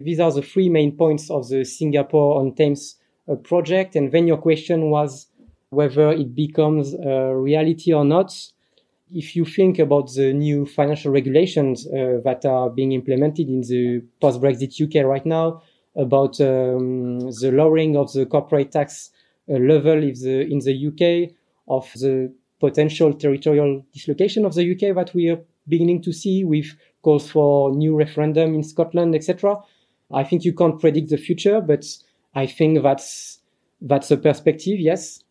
These 0.00 0.20
are 0.20 0.32
the 0.32 0.42
three 0.42 0.70
main 0.70 0.96
points 0.96 1.30
of 1.30 1.48
the 1.48 1.64
Singapore 1.64 2.40
on 2.40 2.54
Thames 2.54 2.96
uh, 3.30 3.34
project. 3.36 3.96
And 3.96 4.10
then 4.10 4.26
your 4.26 4.38
question 4.38 4.90
was 4.90 5.26
whether 5.68 6.10
it 6.10 6.34
becomes 6.34 6.94
a 6.94 7.36
reality 7.36 7.92
or 7.92 8.04
not. 8.04 8.34
If 9.12 9.36
you 9.36 9.44
think 9.44 9.78
about 9.78 10.12
the 10.14 10.32
new 10.32 10.66
financial 10.66 11.12
regulations 11.12 11.86
uh, 11.86 12.20
that 12.24 12.44
are 12.46 12.70
being 12.70 12.92
implemented 12.92 13.48
in 13.48 13.60
the 13.60 14.02
post-Brexit 14.20 14.80
UK 14.80 15.04
right 15.04 15.26
now, 15.26 15.62
about 15.96 16.40
um, 16.40 17.18
the 17.40 17.50
lowering 17.52 17.96
of 17.96 18.12
the 18.12 18.24
corporate 18.24 18.72
tax 18.72 19.10
level 19.58 20.02
in 20.02 20.14
the, 20.14 20.40
in 20.42 20.58
the 20.60 20.86
UK, 20.88 21.34
of 21.68 21.90
the 21.94 22.32
potential 22.58 23.14
territorial 23.14 23.84
dislocation 23.92 24.44
of 24.44 24.54
the 24.54 24.72
UK 24.72 24.94
that 24.94 25.14
we 25.14 25.28
are 25.28 25.40
beginning 25.68 26.02
to 26.02 26.12
see 26.12 26.44
with 26.44 26.76
calls 27.02 27.30
for 27.30 27.74
new 27.74 27.96
referendum 27.96 28.54
in 28.54 28.62
Scotland, 28.62 29.14
etc. 29.14 29.56
I 30.12 30.24
think 30.24 30.44
you 30.44 30.52
can't 30.52 30.80
predict 30.80 31.10
the 31.10 31.16
future, 31.16 31.60
but 31.60 31.86
I 32.34 32.46
think 32.46 32.82
that's 32.82 33.38
that's 33.80 34.10
a 34.10 34.16
perspective, 34.16 34.78
yes. 34.78 35.22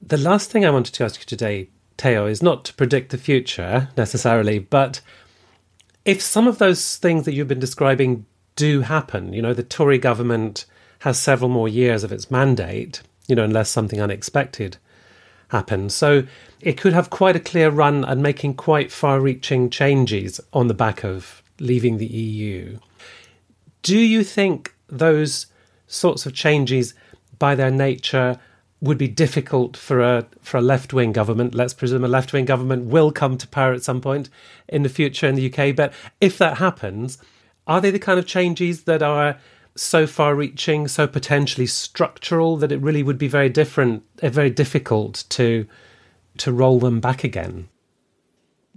The 0.00 0.16
last 0.16 0.50
thing 0.50 0.64
I 0.64 0.70
wanted 0.70 0.94
to 0.94 1.04
ask 1.04 1.20
you 1.20 1.26
today, 1.26 1.70
Theo, 1.96 2.26
is 2.26 2.42
not 2.42 2.64
to 2.64 2.74
predict 2.74 3.10
the 3.10 3.18
future 3.18 3.88
necessarily, 3.96 4.58
but 4.58 5.00
if 6.04 6.20
some 6.20 6.48
of 6.48 6.58
those 6.58 6.96
things 6.96 7.24
that 7.24 7.34
you've 7.34 7.46
been 7.46 7.60
describing 7.60 8.26
do 8.56 8.80
happen, 8.80 9.32
you 9.32 9.40
know, 9.40 9.54
the 9.54 9.62
Tory 9.62 9.98
government 9.98 10.66
has 11.00 11.18
several 11.18 11.48
more 11.48 11.68
years 11.68 12.02
of 12.02 12.10
its 12.10 12.30
mandate, 12.30 13.02
you 13.26 13.36
know, 13.36 13.44
unless 13.44 13.70
something 13.70 14.00
unexpected 14.00 14.76
happens. 15.48 15.94
So 15.94 16.24
it 16.60 16.78
could 16.78 16.92
have 16.92 17.10
quite 17.10 17.36
a 17.36 17.40
clear 17.40 17.70
run 17.70 18.04
and 18.04 18.22
making 18.22 18.54
quite 18.54 18.90
far 18.90 19.20
reaching 19.20 19.70
changes 19.70 20.40
on 20.52 20.68
the 20.68 20.74
back 20.74 21.04
of 21.04 21.42
leaving 21.60 21.98
the 21.98 22.06
EU. 22.06 22.78
Do 23.82 23.98
you 23.98 24.24
think 24.24 24.74
those 24.88 25.46
sorts 25.86 26.26
of 26.26 26.34
changes, 26.34 26.94
by 27.38 27.54
their 27.54 27.70
nature, 27.70 28.38
would 28.82 28.98
be 28.98 29.08
difficult 29.08 29.76
for 29.76 30.00
a 30.00 30.26
for 30.40 30.56
a 30.56 30.60
left 30.60 30.92
wing 30.92 31.12
government. 31.12 31.54
Let's 31.54 31.72
presume 31.72 32.04
a 32.04 32.08
left 32.08 32.32
wing 32.32 32.44
government 32.44 32.86
will 32.86 33.12
come 33.12 33.38
to 33.38 33.46
power 33.46 33.72
at 33.72 33.84
some 33.84 34.00
point 34.00 34.28
in 34.68 34.82
the 34.82 34.88
future 34.88 35.28
in 35.28 35.36
the 35.36 35.52
UK. 35.52 35.74
But 35.74 35.92
if 36.20 36.36
that 36.38 36.58
happens, 36.58 37.18
are 37.68 37.80
they 37.80 37.92
the 37.92 38.00
kind 38.00 38.18
of 38.18 38.26
changes 38.26 38.82
that 38.82 39.00
are 39.00 39.38
so 39.74 40.06
far 40.06 40.34
reaching, 40.34 40.88
so 40.88 41.06
potentially 41.06 41.66
structural 41.66 42.56
that 42.58 42.72
it 42.72 42.80
really 42.80 43.02
would 43.02 43.18
be 43.18 43.28
very 43.28 43.48
different, 43.48 44.02
uh, 44.22 44.28
very 44.28 44.50
difficult 44.50 45.24
to 45.30 45.66
to 46.38 46.52
roll 46.52 46.78
them 46.78 47.00
back 47.00 47.24
again? 47.24 47.68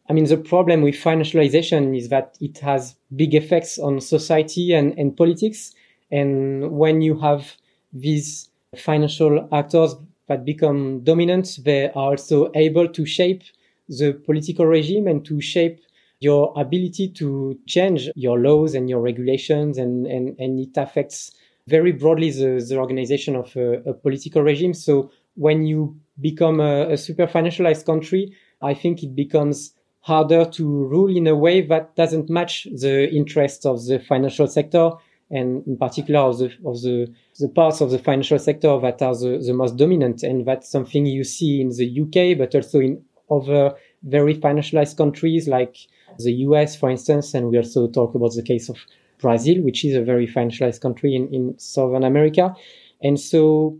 I 0.10 0.14
mean, 0.14 0.26
the 0.26 0.38
problem 0.38 0.82
with 0.82 0.96
financialization 0.96 1.98
is 1.98 2.10
that 2.10 2.38
it 2.40 2.60
has 2.60 2.96
big 3.16 3.34
effects 3.34 3.80
on 3.80 4.02
society 4.02 4.74
and, 4.74 4.98
and 5.00 5.16
politics. 5.18 5.74
And 6.12 6.72
when 6.72 7.02
you 7.02 7.18
have 7.20 7.56
these 7.92 8.50
financial 8.78 9.48
actors 9.52 9.96
that 10.28 10.46
become 10.46 11.04
dominant, 11.04 11.60
they 11.64 11.90
are 11.90 12.12
also 12.12 12.52
able 12.54 12.88
to 12.90 13.06
shape 13.06 13.44
the 13.88 14.14
political 14.14 14.66
regime 14.66 15.08
and 15.08 15.26
to 15.26 15.42
shape 15.42 15.80
your 16.26 16.54
ability 16.66 17.08
to 17.22 17.58
change 17.68 18.10
your 18.16 18.38
laws 18.40 18.74
and 18.74 18.90
your 18.90 19.02
regulations 19.10 19.78
and, 19.78 20.08
and, 20.08 20.26
and 20.40 20.60
it 20.60 20.76
affects 20.76 21.32
very 21.68 21.92
broadly 21.92 22.32
the, 22.32 22.52
the 22.70 22.78
organization 22.78 23.36
of 23.36 23.56
a, 23.56 23.68
a 23.92 23.94
political 23.94 24.42
regime. 24.42 24.74
So 24.74 25.12
when 25.36 25.66
you 25.66 25.80
become 26.20 26.60
a, 26.60 26.94
a 26.96 26.98
super 26.98 27.28
financialized 27.28 27.86
country, 27.86 28.36
I 28.62 28.74
think 28.74 29.04
it 29.04 29.16
becomes 29.16 29.74
harder 30.02 30.46
to 30.58 30.64
rule 30.94 31.16
in 31.16 31.28
a 31.28 31.36
way 31.36 31.62
that 31.62 31.96
doesn't 31.96 32.30
match 32.30 32.68
the 32.84 33.10
interests 33.12 33.66
of 33.66 33.86
the 33.86 34.00
financial 34.00 34.48
sector 34.48 34.92
and 35.30 35.66
in 35.68 35.78
particular 35.78 36.22
of 36.22 36.38
the, 36.40 36.46
of 36.66 36.82
the, 36.82 37.08
the 37.40 37.50
parts 37.50 37.82
of 37.82 37.92
the 37.92 38.00
financial 38.00 38.40
sector 38.40 38.80
that 38.80 39.02
are 39.02 39.16
the, 39.16 39.44
the 39.46 39.54
most 39.54 39.78
dominant. 39.78 40.24
And 40.24 40.46
that's 40.46 40.70
something 40.70 41.06
you 41.06 41.24
see 41.24 41.62
in 41.62 41.70
the 41.70 41.88
UK, 42.04 42.38
but 42.38 42.56
also 42.56 42.80
in 42.80 43.04
other 43.30 43.76
very 44.04 44.36
financialized 44.36 44.98
countries 44.98 45.48
like 45.48 45.76
the 46.20 46.34
US, 46.48 46.76
for 46.76 46.90
instance. 46.90 47.34
And 47.34 47.50
we 47.50 47.58
also 47.58 47.88
talk 47.88 48.16
about 48.16 48.34
the 48.34 48.44
case 48.44 48.70
of 48.70 48.78
Brazil, 49.20 49.62
which 49.62 49.86
is 49.86 49.96
a 49.96 50.02
very 50.02 50.28
financialized 50.28 50.82
country 50.82 51.16
in, 51.16 51.34
in 51.34 51.58
Southern 51.58 52.04
America. 52.04 52.56
And 53.02 53.20
so 53.20 53.78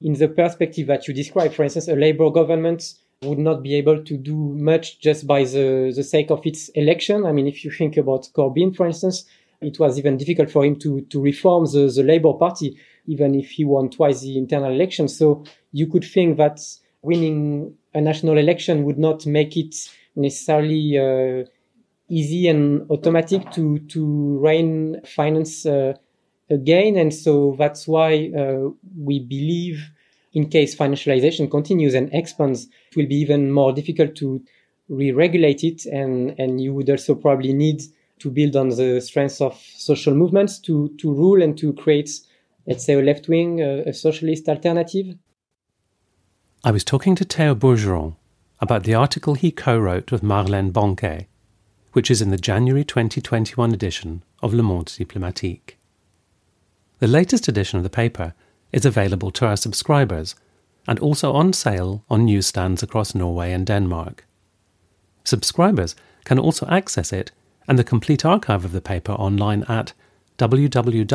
in 0.00 0.14
the 0.14 0.28
perspective 0.28 0.86
that 0.88 1.08
you 1.08 1.14
describe, 1.14 1.52
for 1.52 1.64
instance, 1.64 1.88
a 1.88 1.96
labor 1.96 2.30
government 2.30 2.94
would 3.22 3.38
not 3.38 3.62
be 3.62 3.74
able 3.74 4.02
to 4.04 4.16
do 4.16 4.36
much 4.36 5.00
just 5.00 5.26
by 5.26 5.44
the, 5.44 5.92
the 5.94 6.04
sake 6.04 6.30
of 6.30 6.44
its 6.46 6.68
election. 6.70 7.24
I 7.24 7.32
mean, 7.32 7.46
if 7.46 7.64
you 7.64 7.70
think 7.70 7.96
about 7.96 8.28
Corbyn, 8.34 8.76
for 8.76 8.86
instance, 8.86 9.24
it 9.60 9.78
was 9.78 9.98
even 9.98 10.18
difficult 10.18 10.50
for 10.50 10.64
him 10.64 10.76
to, 10.80 11.00
to 11.00 11.20
reform 11.20 11.64
the, 11.64 11.90
the 11.94 12.02
Labour 12.02 12.34
Party, 12.34 12.76
even 13.06 13.34
if 13.34 13.50
he 13.50 13.64
won 13.64 13.88
twice 13.88 14.20
the 14.20 14.36
internal 14.36 14.70
election. 14.70 15.08
So 15.08 15.44
you 15.72 15.86
could 15.86 16.04
think 16.04 16.36
that 16.36 16.60
winning 17.00 17.74
a 17.94 18.00
national 18.00 18.36
election 18.36 18.84
would 18.84 18.98
not 18.98 19.24
make 19.24 19.56
it 19.56 19.74
necessarily 20.14 20.98
uh, 20.98 21.44
easy 22.08 22.48
and 22.48 22.88
automatic 22.90 23.50
to, 23.52 23.78
to 23.80 24.38
rein 24.38 25.00
finance 25.04 25.66
uh, 25.66 25.94
again. 26.50 26.96
And 26.96 27.12
so 27.12 27.56
that's 27.58 27.86
why 27.88 28.30
uh, 28.36 28.70
we 28.98 29.20
believe 29.20 29.90
in 30.32 30.48
case 30.48 30.76
financialization 30.76 31.50
continues 31.50 31.94
and 31.94 32.12
expands, 32.12 32.66
it 32.90 32.96
will 32.96 33.06
be 33.06 33.16
even 33.16 33.50
more 33.50 33.72
difficult 33.72 34.14
to 34.16 34.42
re-regulate 34.88 35.64
it. 35.64 35.86
And, 35.86 36.38
and 36.38 36.60
you 36.60 36.74
would 36.74 36.90
also 36.90 37.14
probably 37.14 37.52
need 37.52 37.82
to 38.18 38.30
build 38.30 38.56
on 38.56 38.68
the 38.68 39.00
strengths 39.00 39.40
of 39.40 39.60
social 39.76 40.14
movements 40.14 40.58
to, 40.60 40.94
to 40.98 41.12
rule 41.12 41.42
and 41.42 41.56
to 41.58 41.72
create, 41.72 42.10
let's 42.66 42.84
say, 42.84 42.94
a 42.94 43.02
left 43.02 43.28
wing, 43.28 43.60
a, 43.60 43.84
a 43.88 43.92
socialist 43.92 44.48
alternative. 44.48 45.16
I 46.64 46.70
was 46.70 46.84
talking 46.84 47.14
to 47.16 47.24
Theo 47.24 47.54
Bourgeron 47.54 48.16
about 48.60 48.84
the 48.84 48.94
article 48.94 49.34
he 49.34 49.50
co 49.50 49.78
wrote 49.78 50.10
with 50.10 50.22
Marlène 50.22 50.72
Benquet, 50.72 51.26
which 51.96 52.10
is 52.10 52.20
in 52.20 52.28
the 52.28 52.36
January 52.36 52.84
2021 52.84 53.72
edition 53.72 54.22
of 54.42 54.52
Le 54.52 54.62
Monde 54.62 54.84
Diplomatique. 54.98 55.78
The 56.98 57.06
latest 57.06 57.48
edition 57.48 57.78
of 57.78 57.84
the 57.84 57.88
paper 57.88 58.34
is 58.70 58.84
available 58.84 59.30
to 59.30 59.46
our 59.46 59.56
subscribers 59.56 60.34
and 60.86 60.98
also 60.98 61.32
on 61.32 61.54
sale 61.54 62.04
on 62.10 62.26
newsstands 62.26 62.82
across 62.82 63.14
Norway 63.14 63.50
and 63.50 63.66
Denmark. 63.66 64.26
Subscribers 65.24 65.96
can 66.26 66.38
also 66.38 66.66
access 66.66 67.14
it 67.14 67.32
and 67.66 67.78
the 67.78 67.82
complete 67.82 68.26
archive 68.26 68.66
of 68.66 68.72
the 68.72 68.82
paper 68.82 69.12
online 69.12 69.62
at 69.62 69.94
www.lmd.no. 70.36 71.06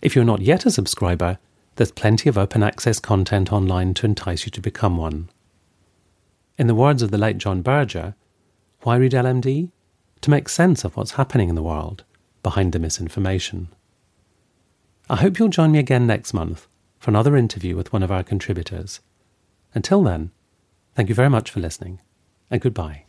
If 0.00 0.16
you're 0.16 0.24
not 0.24 0.40
yet 0.40 0.64
a 0.64 0.70
subscriber, 0.70 1.36
there's 1.74 1.92
plenty 1.92 2.30
of 2.30 2.38
open 2.38 2.62
access 2.62 2.98
content 2.98 3.52
online 3.52 3.92
to 3.92 4.06
entice 4.06 4.46
you 4.46 4.50
to 4.52 4.62
become 4.62 4.96
one. 4.96 5.28
In 6.58 6.68
the 6.68 6.74
words 6.74 7.02
of 7.02 7.10
the 7.10 7.18
late 7.18 7.36
John 7.36 7.60
Berger, 7.60 8.14
why 8.80 8.96
read 8.96 9.12
LMD? 9.12 9.70
To 10.22 10.30
make 10.30 10.48
sense 10.48 10.84
of 10.84 10.96
what's 10.96 11.12
happening 11.12 11.50
in 11.50 11.54
the 11.54 11.62
world 11.62 12.04
behind 12.42 12.72
the 12.72 12.78
misinformation. 12.78 13.68
I 15.10 15.16
hope 15.16 15.38
you'll 15.38 15.48
join 15.48 15.72
me 15.72 15.78
again 15.78 16.06
next 16.06 16.32
month 16.32 16.66
for 16.98 17.10
another 17.10 17.36
interview 17.36 17.76
with 17.76 17.92
one 17.92 18.02
of 18.02 18.10
our 18.10 18.22
contributors. 18.22 19.00
Until 19.74 20.02
then, 20.02 20.30
thank 20.94 21.10
you 21.10 21.14
very 21.14 21.28
much 21.28 21.50
for 21.50 21.60
listening, 21.60 22.00
and 22.50 22.60
goodbye. 22.60 23.04